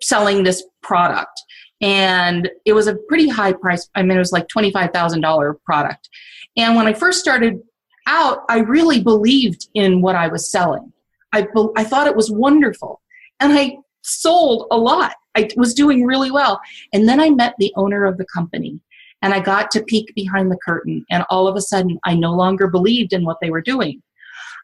selling 0.01 0.43
this 0.43 0.63
product 0.81 1.41
and 1.81 2.49
it 2.65 2.73
was 2.73 2.87
a 2.87 2.95
pretty 2.95 3.27
high 3.27 3.53
price. 3.53 3.89
I 3.95 4.01
mean, 4.01 4.15
it 4.15 4.19
was 4.19 4.31
like 4.31 4.47
$25,000 4.47 5.55
product. 5.63 6.09
And 6.57 6.75
when 6.75 6.87
I 6.87 6.93
first 6.93 7.19
started 7.19 7.61
out, 8.07 8.43
I 8.49 8.59
really 8.59 9.03
believed 9.03 9.67
in 9.73 10.01
what 10.01 10.15
I 10.15 10.27
was 10.27 10.49
selling. 10.49 10.93
I, 11.33 11.47
I 11.75 11.83
thought 11.83 12.07
it 12.07 12.15
was 12.15 12.31
wonderful. 12.31 13.01
And 13.39 13.53
I 13.53 13.77
sold 14.03 14.67
a 14.71 14.77
lot. 14.77 15.13
I 15.35 15.49
was 15.57 15.73
doing 15.73 16.05
really 16.05 16.31
well. 16.31 16.61
And 16.93 17.09
then 17.09 17.19
I 17.19 17.29
met 17.29 17.55
the 17.59 17.73
owner 17.75 18.05
of 18.05 18.17
the 18.17 18.25
company 18.33 18.79
and 19.25 19.33
I 19.33 19.39
got 19.39 19.71
to 19.71 19.83
peek 19.83 20.13
behind 20.13 20.51
the 20.51 20.57
curtain. 20.63 21.03
And 21.09 21.25
all 21.31 21.47
of 21.47 21.55
a 21.55 21.61
sudden, 21.61 21.97
I 22.03 22.13
no 22.13 22.31
longer 22.31 22.67
believed 22.67 23.11
in 23.11 23.25
what 23.25 23.37
they 23.41 23.49
were 23.49 23.59
doing. 23.59 24.03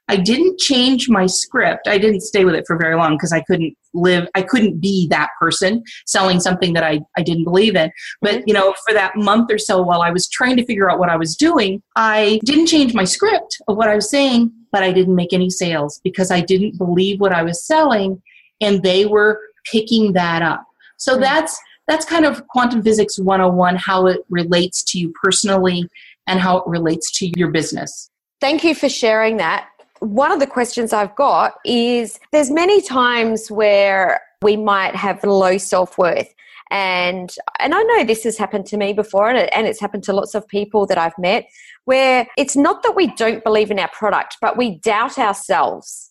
I 0.08 0.18
didn't 0.18 0.60
change 0.60 1.10
my 1.10 1.26
script. 1.26 1.88
I 1.88 1.98
didn't 1.98 2.22
stay 2.22 2.46
with 2.46 2.54
it 2.54 2.66
for 2.68 2.78
very 2.78 2.96
long 2.96 3.16
because 3.16 3.34
I 3.34 3.42
couldn't 3.42 3.76
live, 3.96 4.28
I 4.36 4.44
couldn't 4.44 4.80
be 4.80 5.08
that 5.08 5.30
person 5.40 5.84
selling 6.06 6.40
something 6.40 6.74
that 6.74 6.84
I, 6.84 7.02
I 7.18 7.24
didn't 7.24 7.46
believe 7.46 7.76
in. 7.76 7.92
But, 8.22 8.48
you 8.48 8.54
know, 8.54 8.76
for 8.86 8.94
that 8.94 9.16
month 9.16 9.52
or 9.52 9.58
so 9.58 9.82
while 9.82 10.04
I 10.04 10.12
was 10.12 10.30
trying 10.30 10.58
to 10.58 10.66
figure 10.66 10.92
out 10.92 11.00
what 11.00 11.10
I 11.10 11.18
was 11.18 11.36
doing, 11.36 11.82
I 11.96 12.40
didn't 12.46 12.68
change 12.68 12.94
my 12.94 13.04
script 13.04 13.58
of 13.68 13.78
what 13.78 13.90
I 13.90 13.96
was 13.96 14.12
saying, 14.12 14.52
but 14.72 14.84
I 14.84 14.92
didn't 14.92 15.16
make 15.16 15.34
any 15.34 15.50
sales 15.50 16.00
because 16.04 16.30
I 16.30 16.42
didn't 16.42 16.78
believe 16.78 17.20
what 17.20 17.34
I 17.34 17.42
was 17.42 17.66
selling 17.66 18.22
and 18.60 18.84
they 18.84 19.08
were 19.08 19.40
picking 19.72 20.14
that 20.14 20.44
up. 20.44 20.64
So 20.98 21.18
that's 21.18 21.60
that's 21.92 22.06
kind 22.06 22.26
of 22.26 22.48
quantum 22.48 22.82
physics 22.82 23.20
101 23.20 23.76
how 23.76 24.08
it 24.08 24.22
relates 24.30 24.84
to 24.84 25.00
you 25.00 25.14
personally 25.22 25.88
and 26.28 26.40
how 26.40 26.58
it 26.58 26.64
relates 26.68 27.12
to 27.20 27.32
your 27.38 27.50
business. 27.52 28.10
Thank 28.40 28.64
you 28.64 28.74
for 28.74 28.90
sharing 28.90 29.38
that 29.38 29.68
one 30.02 30.32
of 30.32 30.40
the 30.40 30.48
questions 30.48 30.94
I've 30.94 31.16
got 31.16 31.54
is 31.64 32.20
there's 32.32 32.50
many 32.50 32.82
times 32.82 33.52
where 33.52 34.22
we 34.42 34.58
might 34.58 34.96
have 34.96 35.24
low 35.24 35.58
self-worth 35.60 36.34
and 36.72 37.36
and 37.60 37.76
I 37.76 37.84
know 37.84 38.04
this 38.04 38.24
has 38.24 38.38
happened 38.38 38.66
to 38.68 38.78
me 38.78 38.94
before 38.94 39.30
and, 39.30 39.38
it, 39.38 39.50
and 39.54 39.68
it's 39.68 39.80
happened 39.80 40.04
to 40.06 40.14
lots 40.14 40.34
of 40.34 40.48
people 40.48 40.88
that 40.88 40.98
I've 40.98 41.18
met 41.20 41.46
where 41.86 42.26
it's 42.36 42.56
not 42.56 42.82
that 42.82 42.96
we 42.96 43.08
don't 43.16 43.44
believe 43.44 43.70
in 43.70 43.78
our 43.78 43.90
product 43.90 44.38
but 44.42 44.58
we 44.58 44.80
doubt 44.80 45.20
ourselves 45.20 46.10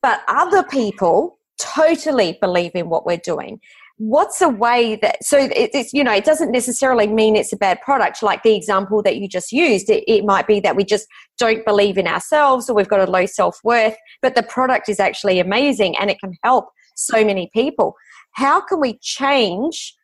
but 0.00 0.20
other 0.28 0.62
people 0.62 1.38
totally 1.58 2.38
believe 2.40 2.72
in 2.74 2.88
what 2.88 3.04
we're 3.04 3.16
doing 3.16 3.60
what's 3.98 4.40
a 4.40 4.48
way 4.48 4.96
that 5.02 5.22
so 5.24 5.36
it's 5.40 5.92
you 5.92 6.04
know 6.04 6.12
it 6.12 6.24
doesn't 6.24 6.52
necessarily 6.52 7.08
mean 7.08 7.34
it's 7.34 7.52
a 7.52 7.56
bad 7.56 7.80
product. 7.82 8.22
Like 8.22 8.44
the 8.44 8.54
example 8.54 9.02
that 9.02 9.16
you 9.16 9.28
just 9.28 9.52
used 9.52 9.90
it, 9.90 10.04
it 10.06 10.24
might 10.24 10.46
be 10.46 10.60
that 10.60 10.76
we 10.76 10.84
just 10.84 11.06
don't 11.36 11.64
believe 11.64 11.98
in 11.98 12.06
ourselves 12.06 12.70
or 12.70 12.74
we've 12.74 12.88
got 12.88 13.06
a 13.06 13.10
low 13.10 13.26
self-worth 13.26 13.96
but 14.22 14.34
the 14.34 14.42
product 14.44 14.88
is 14.88 15.00
actually 15.00 15.40
amazing 15.40 15.96
and 15.98 16.10
it 16.10 16.20
can 16.20 16.32
help 16.44 16.66
so 16.96 17.24
many 17.24 17.50
people. 17.52 17.94
How 18.32 18.60
can 18.60 18.80
we 18.80 18.98
change 19.02 19.94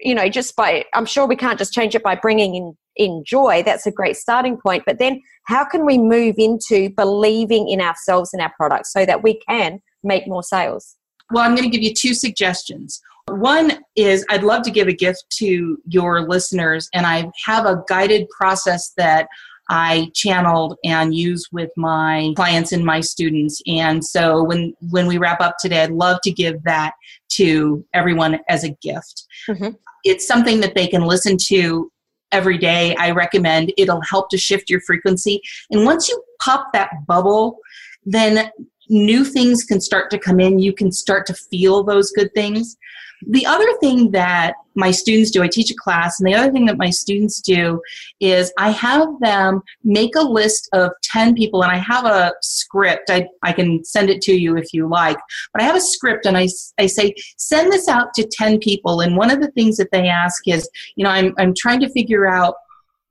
you 0.00 0.14
know 0.14 0.28
just 0.28 0.54
by 0.56 0.84
i'm 0.92 1.06
sure 1.06 1.26
we 1.26 1.36
can't 1.36 1.58
just 1.58 1.72
change 1.72 1.94
it 1.94 2.02
by 2.02 2.14
bringing 2.14 2.54
in 2.54 2.76
in 2.96 3.22
joy. 3.26 3.62
That's 3.62 3.86
a 3.86 3.92
great 3.92 4.16
starting 4.16 4.56
point. 4.56 4.84
But 4.86 4.98
then 4.98 5.20
how 5.44 5.66
can 5.66 5.84
we 5.84 5.98
move 5.98 6.36
into 6.38 6.88
believing 6.96 7.68
in 7.68 7.78
ourselves 7.78 8.32
and 8.32 8.40
our 8.40 8.52
products 8.56 8.90
so 8.90 9.04
that 9.04 9.22
we 9.22 9.38
can 9.46 9.80
make 10.02 10.26
more 10.26 10.42
sales? 10.42 10.96
Well 11.30 11.44
i'm 11.44 11.54
going 11.54 11.70
to 11.70 11.76
give 11.76 11.82
you 11.82 11.94
two 11.94 12.14
suggestions 12.14 13.00
one 13.38 13.84
is 13.96 14.24
I'd 14.30 14.44
love 14.44 14.62
to 14.62 14.70
give 14.70 14.88
a 14.88 14.92
gift 14.92 15.24
to 15.38 15.78
your 15.86 16.28
listeners, 16.28 16.88
and 16.94 17.06
I 17.06 17.30
have 17.44 17.66
a 17.66 17.82
guided 17.88 18.28
process 18.30 18.92
that 18.96 19.28
I 19.68 20.10
channeled 20.14 20.76
and 20.84 21.14
use 21.14 21.48
with 21.50 21.70
my 21.76 22.32
clients 22.36 22.72
and 22.72 22.84
my 22.84 23.00
students. 23.00 23.60
And 23.66 24.04
so 24.04 24.44
when 24.44 24.74
when 24.90 25.06
we 25.06 25.18
wrap 25.18 25.40
up 25.40 25.56
today, 25.58 25.82
I'd 25.82 25.90
love 25.90 26.20
to 26.22 26.30
give 26.30 26.62
that 26.64 26.92
to 27.32 27.84
everyone 27.92 28.38
as 28.48 28.64
a 28.64 28.70
gift. 28.82 29.26
Mm-hmm. 29.48 29.70
It's 30.04 30.26
something 30.26 30.60
that 30.60 30.74
they 30.74 30.86
can 30.86 31.02
listen 31.02 31.36
to 31.48 31.90
every 32.32 32.58
day. 32.58 32.94
I 32.96 33.10
recommend 33.10 33.72
it'll 33.76 34.02
help 34.02 34.30
to 34.30 34.38
shift 34.38 34.70
your 34.70 34.80
frequency. 34.80 35.40
And 35.70 35.84
once 35.84 36.08
you 36.08 36.22
pop 36.40 36.72
that 36.72 36.90
bubble, 37.06 37.58
then 38.04 38.50
new 38.88 39.24
things 39.24 39.64
can 39.64 39.80
start 39.80 40.10
to 40.10 40.18
come 40.18 40.38
in. 40.38 40.58
You 40.58 40.72
can 40.72 40.92
start 40.92 41.26
to 41.26 41.34
feel 41.34 41.82
those 41.82 42.12
good 42.12 42.32
things. 42.34 42.76
The 43.26 43.46
other 43.46 43.66
thing 43.78 44.10
that 44.12 44.54
my 44.74 44.90
students 44.90 45.30
do, 45.30 45.42
I 45.42 45.48
teach 45.48 45.70
a 45.70 45.74
class, 45.74 46.20
and 46.20 46.28
the 46.28 46.34
other 46.34 46.52
thing 46.52 46.66
that 46.66 46.76
my 46.76 46.90
students 46.90 47.40
do 47.40 47.80
is 48.20 48.52
I 48.58 48.70
have 48.70 49.08
them 49.20 49.62
make 49.84 50.14
a 50.16 50.22
list 50.22 50.68
of 50.72 50.90
10 51.02 51.34
people, 51.34 51.62
and 51.62 51.72
I 51.72 51.76
have 51.76 52.04
a 52.04 52.32
script. 52.42 53.10
I, 53.10 53.26
I 53.42 53.52
can 53.52 53.84
send 53.84 54.10
it 54.10 54.20
to 54.22 54.32
you 54.32 54.56
if 54.56 54.74
you 54.74 54.88
like, 54.88 55.18
but 55.52 55.62
I 55.62 55.64
have 55.64 55.76
a 55.76 55.80
script, 55.80 56.26
and 56.26 56.36
I, 56.36 56.48
I 56.78 56.86
say, 56.86 57.14
send 57.38 57.72
this 57.72 57.88
out 57.88 58.12
to 58.14 58.28
10 58.30 58.58
people. 58.58 59.00
And 59.00 59.16
one 59.16 59.30
of 59.30 59.40
the 59.40 59.50
things 59.52 59.76
that 59.78 59.90
they 59.92 60.08
ask 60.08 60.46
is, 60.46 60.68
you 60.96 61.04
know, 61.04 61.10
I'm, 61.10 61.34
I'm 61.38 61.54
trying 61.54 61.80
to 61.80 61.88
figure 61.90 62.26
out 62.26 62.54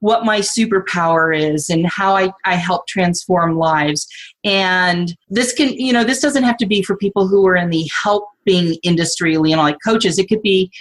what 0.05 0.23
my 0.23 0.39
superpower 0.39 1.35
is 1.35 1.71
and 1.71 1.87
how 1.87 2.15
I, 2.15 2.31
I 2.45 2.53
help 2.53 2.85
transform 2.87 3.57
lives. 3.57 4.07
And 4.43 5.15
this 5.29 5.51
can, 5.51 5.69
you 5.73 5.91
know, 5.91 6.03
this 6.03 6.21
doesn't 6.21 6.43
have 6.43 6.57
to 6.57 6.67
be 6.67 6.83
for 6.83 6.95
people 6.95 7.27
who 7.27 7.47
are 7.47 7.55
in 7.55 7.71
the 7.71 7.89
helping 8.03 8.75
industry, 8.83 9.33
you 9.33 9.55
know, 9.55 9.63
like 9.63 9.77
coaches. 9.83 10.19
It 10.19 10.29
could 10.29 10.43
be 10.43 10.71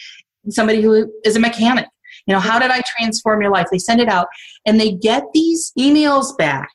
somebody 0.51 0.83
who 0.83 1.11
is 1.25 1.37
a 1.37 1.41
mechanic. 1.41 1.89
You 2.27 2.35
know, 2.35 2.41
how 2.41 2.59
did 2.59 2.71
I 2.71 2.83
transform 2.99 3.41
your 3.41 3.51
life? 3.51 3.67
They 3.73 3.79
send 3.79 4.03
it 4.03 4.09
out 4.09 4.27
and 4.67 4.79
they 4.79 4.93
get 4.93 5.25
these 5.33 5.73
emails 5.79 6.37
back 6.37 6.69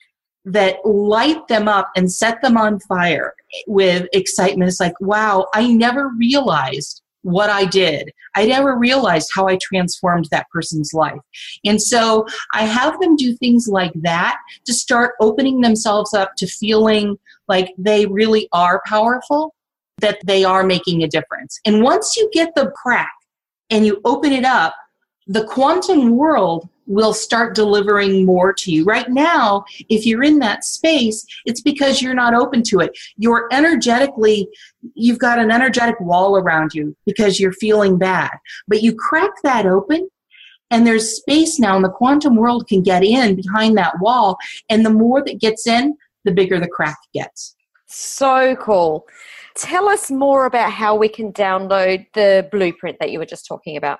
that 0.46 0.84
light 0.84 1.48
them 1.50 1.68
up 1.68 1.92
and 1.96 2.12
set 2.12 2.42
them 2.42 2.58
on 2.58 2.80
fire 2.80 3.36
with 3.68 4.08
excitement. 4.12 4.70
It's 4.70 4.80
like, 4.80 5.00
wow, 5.00 5.46
I 5.54 5.68
never 5.68 6.10
realized 6.18 7.04
what 7.24 7.50
I 7.50 7.66
did. 7.66 8.12
I 8.36 8.46
never 8.46 8.78
realized 8.78 9.30
how 9.34 9.48
I 9.48 9.58
transformed 9.62 10.28
that 10.32 10.50
person's 10.52 10.94
life. 10.94 11.20
And 11.66 11.82
so 11.82 12.26
I 12.54 12.64
have 12.64 13.00
them 13.00 13.16
do 13.16 13.36
things 13.36 13.68
like 13.68 13.94
that 13.96 14.38
to 14.66 14.74
start 14.74 15.16
opening 15.20 15.62
themselves 15.62 16.14
up 16.14 16.32
to 16.38 16.48
feeling 16.48 17.18
like 17.48 17.74
they 17.78 18.06
really 18.06 18.48
are 18.54 18.82
powerful, 18.86 19.56
that 20.00 20.20
they 20.26 20.44
are 20.44 20.64
making 20.64 21.04
a 21.04 21.08
difference. 21.08 21.60
And 21.66 21.84
once 21.84 22.16
you 22.16 22.30
get 22.32 22.54
the 22.56 22.72
crack 22.72 23.14
and 23.70 23.86
you 23.86 24.02
open 24.06 24.32
it 24.32 24.46
up, 24.46 24.76
the 25.28 25.44
quantum 25.44 26.16
world 26.16 26.70
will 26.90 27.14
start 27.14 27.56
delivering 27.56 28.26
more 28.26 28.52
to 28.52 28.72
you. 28.72 28.84
Right 28.84 29.10
now, 29.10 29.64
if 29.90 30.06
you're 30.06 30.24
in 30.24 30.40
that 30.40 30.66
space, 30.66 31.26
it's 31.46 31.62
because 31.62 32.02
you're 32.02 32.16
not 32.16 32.34
open 32.34 32.64
to 32.64 32.80
it. 32.80 32.98
You're 33.16 33.48
energetically, 33.52 34.50
you've 34.96 35.20
got 35.20 35.40
an 35.40 35.52
energetic 35.52 36.00
wall 36.02 36.36
around 36.36 36.74
you 36.74 36.98
because 37.06 37.40
you're 37.40 37.54
feeling 37.54 37.98
bad. 37.98 38.32
But 38.68 38.82
you 38.82 38.96
crack 38.96 39.32
that 39.44 39.68
open, 39.68 40.10
and 40.72 40.86
there's 40.86 41.16
space 41.16 41.60
now, 41.60 41.76
and 41.76 41.86
the 41.86 41.90
quantum 41.90 42.36
world 42.36 42.68
can 42.68 42.82
get 42.82 43.04
in 43.04 43.36
behind 43.36 43.78
that 43.78 44.00
wall. 44.02 44.38
And 44.70 44.86
the 44.86 44.90
more 44.90 45.24
that 45.24 45.40
gets 45.40 45.68
in, 45.68 45.96
the 46.26 46.32
bigger 46.32 46.60
the 46.60 46.68
crack 46.68 46.98
gets. 47.14 47.56
So 47.86 48.56
cool. 48.56 49.06
Tell 49.56 49.88
us 49.90 50.10
more 50.10 50.46
about 50.46 50.72
how 50.72 50.96
we 50.96 51.08
can 51.10 51.34
download 51.34 52.06
the 52.14 52.48
blueprint 52.52 52.98
that 53.00 53.12
you 53.12 53.20
were 53.20 53.26
just 53.26 53.46
talking 53.46 53.78
about. 53.78 54.00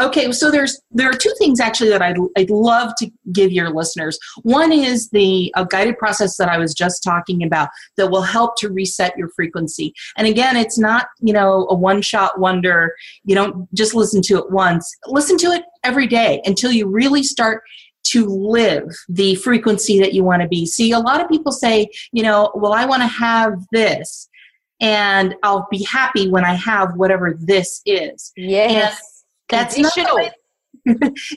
Okay, 0.00 0.32
so 0.32 0.50
there's 0.50 0.80
there 0.90 1.08
are 1.08 1.14
two 1.14 1.32
things 1.38 1.60
actually 1.60 1.90
that 1.90 2.02
I'd, 2.02 2.16
I'd 2.36 2.50
love 2.50 2.92
to 2.98 3.10
give 3.32 3.52
your 3.52 3.70
listeners. 3.70 4.18
One 4.42 4.72
is 4.72 5.10
the 5.10 5.52
guided 5.70 5.98
process 5.98 6.36
that 6.36 6.48
I 6.48 6.58
was 6.58 6.74
just 6.74 7.02
talking 7.02 7.42
about 7.42 7.68
that 7.96 8.10
will 8.10 8.22
help 8.22 8.56
to 8.58 8.68
reset 8.68 9.16
your 9.16 9.28
frequency. 9.30 9.92
And 10.16 10.26
again, 10.26 10.56
it's 10.56 10.78
not 10.78 11.06
you 11.20 11.32
know 11.32 11.66
a 11.70 11.74
one 11.74 12.02
shot 12.02 12.38
wonder. 12.38 12.94
You 13.24 13.34
don't 13.34 13.72
just 13.74 13.94
listen 13.94 14.22
to 14.22 14.38
it 14.38 14.50
once. 14.50 14.90
Listen 15.06 15.36
to 15.38 15.48
it 15.48 15.64
every 15.84 16.06
day 16.06 16.40
until 16.44 16.72
you 16.72 16.86
really 16.86 17.22
start 17.22 17.62
to 18.04 18.26
live 18.26 18.88
the 19.08 19.36
frequency 19.36 19.98
that 20.00 20.12
you 20.12 20.24
want 20.24 20.42
to 20.42 20.48
be. 20.48 20.66
See, 20.66 20.92
a 20.92 20.98
lot 20.98 21.20
of 21.20 21.28
people 21.28 21.52
say, 21.52 21.88
you 22.12 22.22
know, 22.22 22.50
well, 22.54 22.72
I 22.72 22.84
want 22.84 23.02
to 23.02 23.06
have 23.06 23.54
this 23.70 24.28
and 24.80 25.36
I'll 25.44 25.68
be 25.70 25.84
happy 25.84 26.28
when 26.28 26.44
I 26.44 26.54
have 26.54 26.96
whatever 26.96 27.38
this 27.38 27.80
is. 27.86 28.32
Yes. 28.36 28.72
And 28.72 28.94
that's 29.52 29.78
not 29.78 29.92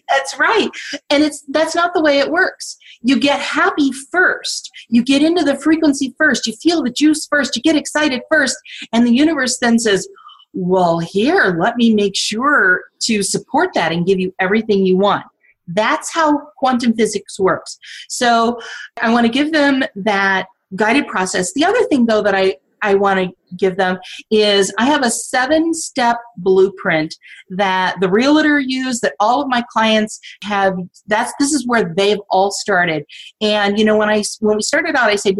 that's 0.09 0.39
right. 0.39 0.69
And 1.09 1.23
it's 1.23 1.43
that's 1.49 1.75
not 1.75 1.93
the 1.93 2.01
way 2.01 2.19
it 2.19 2.31
works. 2.31 2.77
You 3.01 3.19
get 3.19 3.39
happy 3.39 3.91
first. 3.91 4.71
You 4.89 5.03
get 5.03 5.21
into 5.21 5.43
the 5.43 5.55
frequency 5.57 6.15
first. 6.17 6.47
You 6.47 6.53
feel 6.53 6.81
the 6.81 6.89
juice 6.89 7.27
first. 7.27 7.55
You 7.55 7.61
get 7.61 7.75
excited 7.75 8.21
first. 8.31 8.57
And 8.91 9.05
the 9.05 9.13
universe 9.13 9.59
then 9.59 9.77
says, 9.77 10.07
well, 10.53 10.99
here, 10.99 11.57
let 11.59 11.75
me 11.75 11.93
make 11.93 12.15
sure 12.15 12.85
to 13.01 13.21
support 13.21 13.71
that 13.75 13.91
and 13.91 14.05
give 14.05 14.19
you 14.19 14.33
everything 14.39 14.85
you 14.85 14.97
want. 14.97 15.25
That's 15.67 16.13
how 16.13 16.47
quantum 16.57 16.95
physics 16.95 17.39
works. 17.39 17.77
So 18.07 18.59
I 19.01 19.11
want 19.11 19.25
to 19.25 19.31
give 19.31 19.51
them 19.51 19.83
that 19.95 20.47
guided 20.75 21.07
process. 21.07 21.53
The 21.53 21.65
other 21.65 21.83
thing, 21.85 22.05
though, 22.05 22.21
that 22.23 22.35
I 22.35 22.57
I 22.85 22.93
want 22.93 23.19
to 23.19 23.55
give 23.57 23.77
them 23.77 23.97
is 24.29 24.73
I 24.77 24.85
have 24.85 25.03
a 25.03 25.09
seven 25.09 25.73
step 25.73 26.17
blueprint 26.37 27.15
that 27.49 27.95
the 27.99 28.09
realtor 28.09 28.59
used 28.59 29.01
that 29.01 29.15
all 29.19 29.41
of 29.41 29.47
my 29.47 29.63
clients 29.71 30.19
have 30.43 30.77
that's 31.07 31.33
this 31.39 31.51
is 31.51 31.65
where 31.65 31.93
they've 31.97 32.19
all 32.29 32.51
started 32.51 33.05
and 33.41 33.79
you 33.79 33.85
know 33.85 33.97
when 33.97 34.09
I 34.09 34.23
when 34.39 34.57
we 34.57 34.61
started 34.61 34.95
out 34.95 35.09
I 35.09 35.15
said 35.15 35.37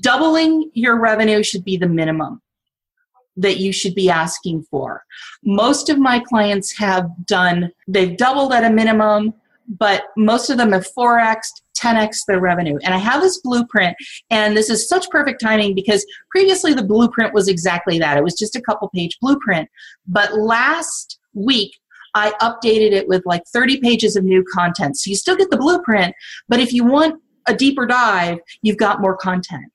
doubling 0.00 0.70
your 0.72 0.98
revenue 0.98 1.42
should 1.42 1.64
be 1.64 1.76
the 1.76 1.88
minimum 1.88 2.40
that 3.36 3.58
you 3.58 3.70
should 3.70 3.94
be 3.94 4.08
asking 4.08 4.62
for. 4.70 5.02
Most 5.44 5.90
of 5.90 5.98
my 5.98 6.18
clients 6.18 6.76
have 6.78 7.06
done, 7.26 7.70
they've 7.86 8.16
doubled 8.16 8.54
at 8.54 8.64
a 8.64 8.70
minimum, 8.70 9.34
but 9.68 10.04
most 10.16 10.50
of 10.50 10.58
them 10.58 10.72
have 10.72 10.86
4x, 10.96 11.38
10x 11.80 12.18
their 12.26 12.40
revenue. 12.40 12.78
And 12.82 12.94
I 12.94 12.98
have 12.98 13.20
this 13.20 13.40
blueprint, 13.40 13.96
and 14.30 14.56
this 14.56 14.70
is 14.70 14.88
such 14.88 15.08
perfect 15.10 15.40
timing 15.40 15.74
because 15.74 16.06
previously 16.30 16.74
the 16.74 16.84
blueprint 16.84 17.34
was 17.34 17.48
exactly 17.48 17.98
that. 17.98 18.16
It 18.16 18.24
was 18.24 18.34
just 18.34 18.56
a 18.56 18.62
couple 18.62 18.88
page 18.94 19.18
blueprint. 19.20 19.68
But 20.06 20.38
last 20.38 21.18
week, 21.34 21.76
I 22.14 22.30
updated 22.40 22.92
it 22.92 23.08
with 23.08 23.22
like 23.26 23.42
30 23.52 23.80
pages 23.80 24.16
of 24.16 24.24
new 24.24 24.44
content. 24.54 24.98
So 24.98 25.10
you 25.10 25.16
still 25.16 25.36
get 25.36 25.50
the 25.50 25.58
blueprint, 25.58 26.14
but 26.48 26.60
if 26.60 26.72
you 26.72 26.84
want 26.84 27.20
a 27.46 27.54
deeper 27.54 27.86
dive, 27.86 28.38
you've 28.62 28.78
got 28.78 29.00
more 29.00 29.16
content. 29.16 29.70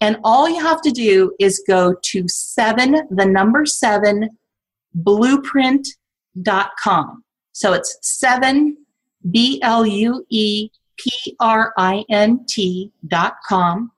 And 0.00 0.18
all 0.22 0.48
you 0.48 0.60
have 0.60 0.80
to 0.82 0.90
do 0.90 1.32
is 1.40 1.64
go 1.66 1.94
to 1.94 2.28
seven, 2.28 3.08
the 3.10 3.24
number 3.24 3.64
seven, 3.64 4.38
blueprint.com. 4.94 7.24
So 7.52 7.72
it's 7.72 7.96
seven, 8.02 8.76
B 9.30 9.60
L 9.62 9.86
U 9.86 10.24
E 10.30 10.70
P-R-I-N-T 10.98 12.92
dot 13.06 13.36
com. 13.46 13.92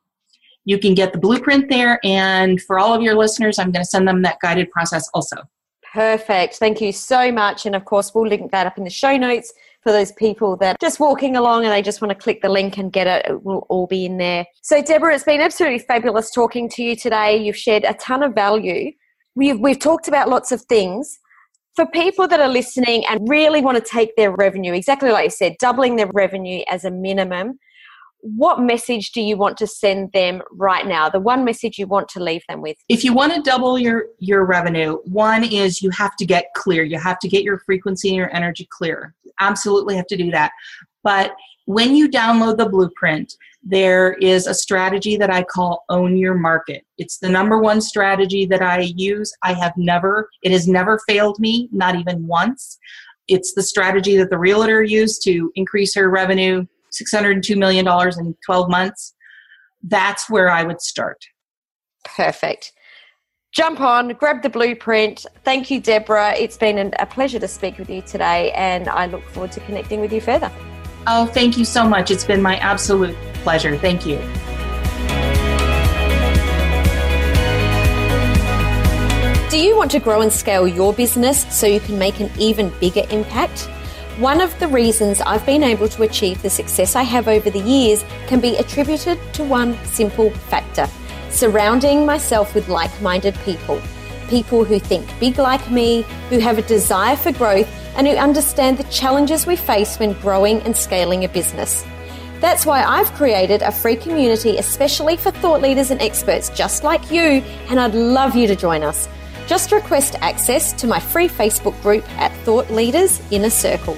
You 0.64 0.78
can 0.78 0.94
get 0.94 1.12
the 1.12 1.18
blueprint 1.18 1.68
there, 1.68 2.00
and 2.04 2.60
for 2.62 2.78
all 2.78 2.92
of 2.92 3.02
your 3.02 3.14
listeners, 3.14 3.58
I'm 3.58 3.70
going 3.70 3.84
to 3.84 3.88
send 3.88 4.06
them 4.06 4.22
that 4.22 4.38
guided 4.42 4.70
process 4.70 5.08
also. 5.14 5.36
Perfect. 5.92 6.56
Thank 6.56 6.80
you 6.80 6.92
so 6.92 7.32
much. 7.32 7.64
And 7.64 7.74
of 7.74 7.86
course, 7.86 8.14
we'll 8.14 8.26
link 8.26 8.50
that 8.52 8.66
up 8.66 8.76
in 8.76 8.84
the 8.84 8.90
show 8.90 9.16
notes 9.16 9.52
for 9.82 9.90
those 9.92 10.12
people 10.12 10.56
that 10.56 10.74
are 10.74 10.78
just 10.80 11.00
walking 11.00 11.36
along 11.36 11.64
and 11.64 11.72
they 11.72 11.80
just 11.80 12.02
want 12.02 12.10
to 12.10 12.14
click 12.14 12.42
the 12.42 12.48
link 12.50 12.76
and 12.76 12.92
get 12.92 13.06
it. 13.06 13.24
It 13.26 13.42
will 13.42 13.64
all 13.70 13.86
be 13.86 14.04
in 14.04 14.18
there. 14.18 14.44
So, 14.60 14.82
Deborah, 14.82 15.14
it's 15.14 15.24
been 15.24 15.40
absolutely 15.40 15.78
fabulous 15.78 16.30
talking 16.30 16.68
to 16.70 16.82
you 16.82 16.94
today. 16.94 17.38
You've 17.38 17.56
shared 17.56 17.84
a 17.84 17.94
ton 17.94 18.22
of 18.22 18.34
value 18.34 18.92
we've, 19.38 19.58
we've 19.60 19.78
talked 19.78 20.08
about 20.08 20.28
lots 20.28 20.52
of 20.52 20.60
things. 20.62 21.20
For 21.78 21.86
people 21.86 22.26
that 22.26 22.40
are 22.40 22.48
listening 22.48 23.06
and 23.06 23.28
really 23.28 23.60
want 23.60 23.76
to 23.76 23.80
take 23.88 24.16
their 24.16 24.34
revenue, 24.34 24.72
exactly 24.72 25.12
like 25.12 25.26
you 25.26 25.30
said, 25.30 25.54
doubling 25.60 25.94
their 25.94 26.08
revenue 26.12 26.64
as 26.68 26.84
a 26.84 26.90
minimum, 26.90 27.60
what 28.20 28.58
message 28.58 29.12
do 29.12 29.20
you 29.20 29.36
want 29.36 29.56
to 29.58 29.66
send 29.68 30.10
them 30.10 30.42
right 30.50 30.88
now? 30.88 31.08
The 31.08 31.20
one 31.20 31.44
message 31.44 31.78
you 31.78 31.86
want 31.86 32.08
to 32.08 32.20
leave 32.20 32.42
them 32.48 32.62
with? 32.62 32.76
If 32.88 33.04
you 33.04 33.12
want 33.12 33.32
to 33.34 33.42
double 33.42 33.78
your 33.78 34.06
your 34.18 34.44
revenue 34.44 34.98
one 35.04 35.44
is 35.44 35.80
you 35.80 35.90
have 35.90 36.16
to 36.16 36.26
get 36.26 36.46
clear. 36.56 36.82
You 36.82 36.98
have 36.98 37.20
to 37.20 37.28
get 37.28 37.44
your 37.44 37.60
frequency 37.60 38.08
and 38.08 38.16
your 38.16 38.34
energy 38.34 38.66
clear. 38.72 39.14
Absolutely 39.38 39.94
have 39.94 40.08
to 40.08 40.16
do 40.16 40.32
that. 40.32 40.50
But 41.04 41.36
when 41.66 41.94
you 41.94 42.08
download 42.08 42.56
the 42.56 42.68
blueprint 42.68 43.36
there 43.62 44.12
is 44.14 44.46
a 44.46 44.54
strategy 44.54 45.16
that 45.16 45.30
i 45.30 45.42
call 45.42 45.84
own 45.88 46.16
your 46.16 46.34
market 46.34 46.84
it's 46.96 47.18
the 47.18 47.28
number 47.28 47.58
one 47.58 47.80
strategy 47.80 48.46
that 48.46 48.62
i 48.62 48.80
use 48.96 49.32
i 49.42 49.52
have 49.52 49.72
never 49.76 50.30
it 50.42 50.52
has 50.52 50.68
never 50.68 51.00
failed 51.08 51.38
me 51.40 51.68
not 51.72 51.96
even 51.96 52.24
once 52.26 52.78
it's 53.26 53.54
the 53.54 53.62
strategy 53.62 54.16
that 54.16 54.30
the 54.30 54.38
realtor 54.38 54.82
used 54.82 55.22
to 55.22 55.50
increase 55.56 55.94
her 55.94 56.08
revenue 56.08 56.64
$602 56.92 57.56
million 57.56 57.86
in 58.18 58.36
12 58.44 58.70
months, 58.70 59.14
that's 59.82 60.28
where 60.28 60.50
I 60.50 60.64
would 60.64 60.80
start. 60.80 61.24
Perfect. 62.04 62.72
Jump 63.52 63.80
on, 63.80 64.08
grab 64.10 64.42
the 64.42 64.50
blueprint. 64.50 65.24
Thank 65.42 65.70
you, 65.70 65.80
Deborah. 65.80 66.34
It's 66.36 66.56
been 66.56 66.92
a 66.98 67.06
pleasure 67.06 67.38
to 67.38 67.48
speak 67.48 67.78
with 67.78 67.88
you 67.88 68.02
today, 68.02 68.52
and 68.52 68.88
I 68.88 69.06
look 69.06 69.24
forward 69.30 69.52
to 69.52 69.60
connecting 69.60 70.00
with 70.00 70.12
you 70.12 70.20
further. 70.20 70.52
Oh, 71.06 71.26
thank 71.26 71.56
you 71.56 71.64
so 71.64 71.88
much. 71.88 72.10
It's 72.10 72.24
been 72.24 72.42
my 72.42 72.56
absolute 72.56 73.16
pleasure. 73.42 73.76
Thank 73.76 74.04
you. 74.04 74.18
Do 79.50 79.58
you 79.58 79.76
want 79.76 79.90
to 79.92 79.98
grow 79.98 80.20
and 80.20 80.32
scale 80.32 80.68
your 80.68 80.92
business 80.92 81.46
so 81.56 81.66
you 81.66 81.80
can 81.80 81.98
make 81.98 82.20
an 82.20 82.30
even 82.38 82.70
bigger 82.80 83.04
impact? 83.10 83.68
One 84.18 84.40
of 84.40 84.58
the 84.58 84.68
reasons 84.68 85.20
I've 85.20 85.46
been 85.46 85.62
able 85.62 85.88
to 85.88 86.02
achieve 86.02 86.42
the 86.42 86.50
success 86.50 86.96
I 86.96 87.02
have 87.02 87.28
over 87.28 87.50
the 87.50 87.60
years 87.60 88.04
can 88.26 88.40
be 88.40 88.56
attributed 88.56 89.18
to 89.34 89.44
one 89.44 89.78
simple 89.86 90.30
factor 90.30 90.88
surrounding 91.30 92.04
myself 92.04 92.54
with 92.54 92.68
like 92.68 93.00
minded 93.00 93.34
people. 93.44 93.80
People 94.28 94.64
who 94.64 94.78
think 94.78 95.08
big 95.20 95.38
like 95.38 95.70
me, 95.70 96.02
who 96.30 96.38
have 96.38 96.58
a 96.58 96.62
desire 96.62 97.16
for 97.16 97.32
growth, 97.32 97.68
and 97.98 98.06
who 98.06 98.14
understand 98.14 98.78
the 98.78 98.84
challenges 98.84 99.46
we 99.46 99.56
face 99.56 99.98
when 99.98 100.14
growing 100.14 100.62
and 100.62 100.74
scaling 100.74 101.24
a 101.24 101.28
business. 101.28 101.84
That's 102.40 102.64
why 102.64 102.84
I've 102.84 103.12
created 103.14 103.62
a 103.62 103.72
free 103.72 103.96
community 103.96 104.56
especially 104.56 105.16
for 105.16 105.32
thought 105.32 105.60
leaders 105.60 105.90
and 105.90 106.00
experts 106.00 106.48
just 106.50 106.84
like 106.84 107.10
you, 107.10 107.42
and 107.68 107.80
I'd 107.80 107.94
love 107.94 108.36
you 108.36 108.46
to 108.46 108.54
join 108.54 108.84
us. 108.84 109.08
Just 109.48 109.72
request 109.72 110.14
access 110.20 110.72
to 110.74 110.86
my 110.86 111.00
free 111.00 111.28
Facebook 111.28 111.80
group 111.82 112.08
at 112.12 112.32
Thought 112.44 112.70
Leaders 112.70 113.20
Inner 113.32 113.50
Circle. 113.50 113.96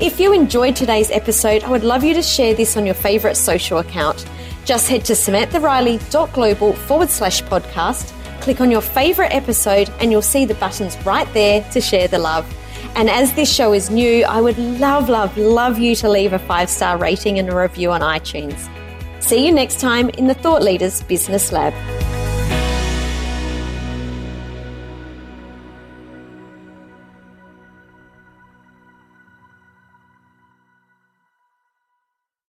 If 0.00 0.18
you 0.18 0.32
enjoyed 0.32 0.74
today's 0.74 1.12
episode, 1.12 1.62
I 1.62 1.70
would 1.70 1.84
love 1.84 2.02
you 2.02 2.14
to 2.14 2.22
share 2.22 2.54
this 2.54 2.76
on 2.76 2.84
your 2.84 2.96
favourite 2.96 3.36
social 3.36 3.78
account. 3.78 4.26
Just 4.64 4.88
head 4.88 5.04
to 5.04 5.12
samanthariley.global 5.12 6.72
forward 6.72 7.10
slash 7.10 7.42
podcast, 7.44 8.12
click 8.40 8.60
on 8.60 8.72
your 8.72 8.80
favourite 8.80 9.32
episode, 9.32 9.88
and 10.00 10.10
you'll 10.10 10.22
see 10.22 10.44
the 10.46 10.54
buttons 10.54 10.96
right 11.06 11.32
there 11.32 11.62
to 11.70 11.80
share 11.80 12.08
the 12.08 12.18
love. 12.18 12.44
And 12.96 13.10
as 13.10 13.32
this 13.34 13.52
show 13.52 13.72
is 13.72 13.90
new, 13.90 14.24
I 14.24 14.40
would 14.40 14.56
love, 14.56 15.08
love, 15.08 15.36
love 15.36 15.78
you 15.78 15.96
to 15.96 16.08
leave 16.08 16.32
a 16.32 16.38
five 16.38 16.70
star 16.70 16.96
rating 16.96 17.40
and 17.40 17.48
a 17.48 17.56
review 17.56 17.90
on 17.90 18.02
iTunes. 18.02 18.68
See 19.20 19.44
you 19.44 19.52
next 19.52 19.80
time 19.80 20.10
in 20.10 20.28
the 20.28 20.34
Thought 20.34 20.62
Leaders 20.62 21.02
Business 21.02 21.50
Lab. 21.50 21.74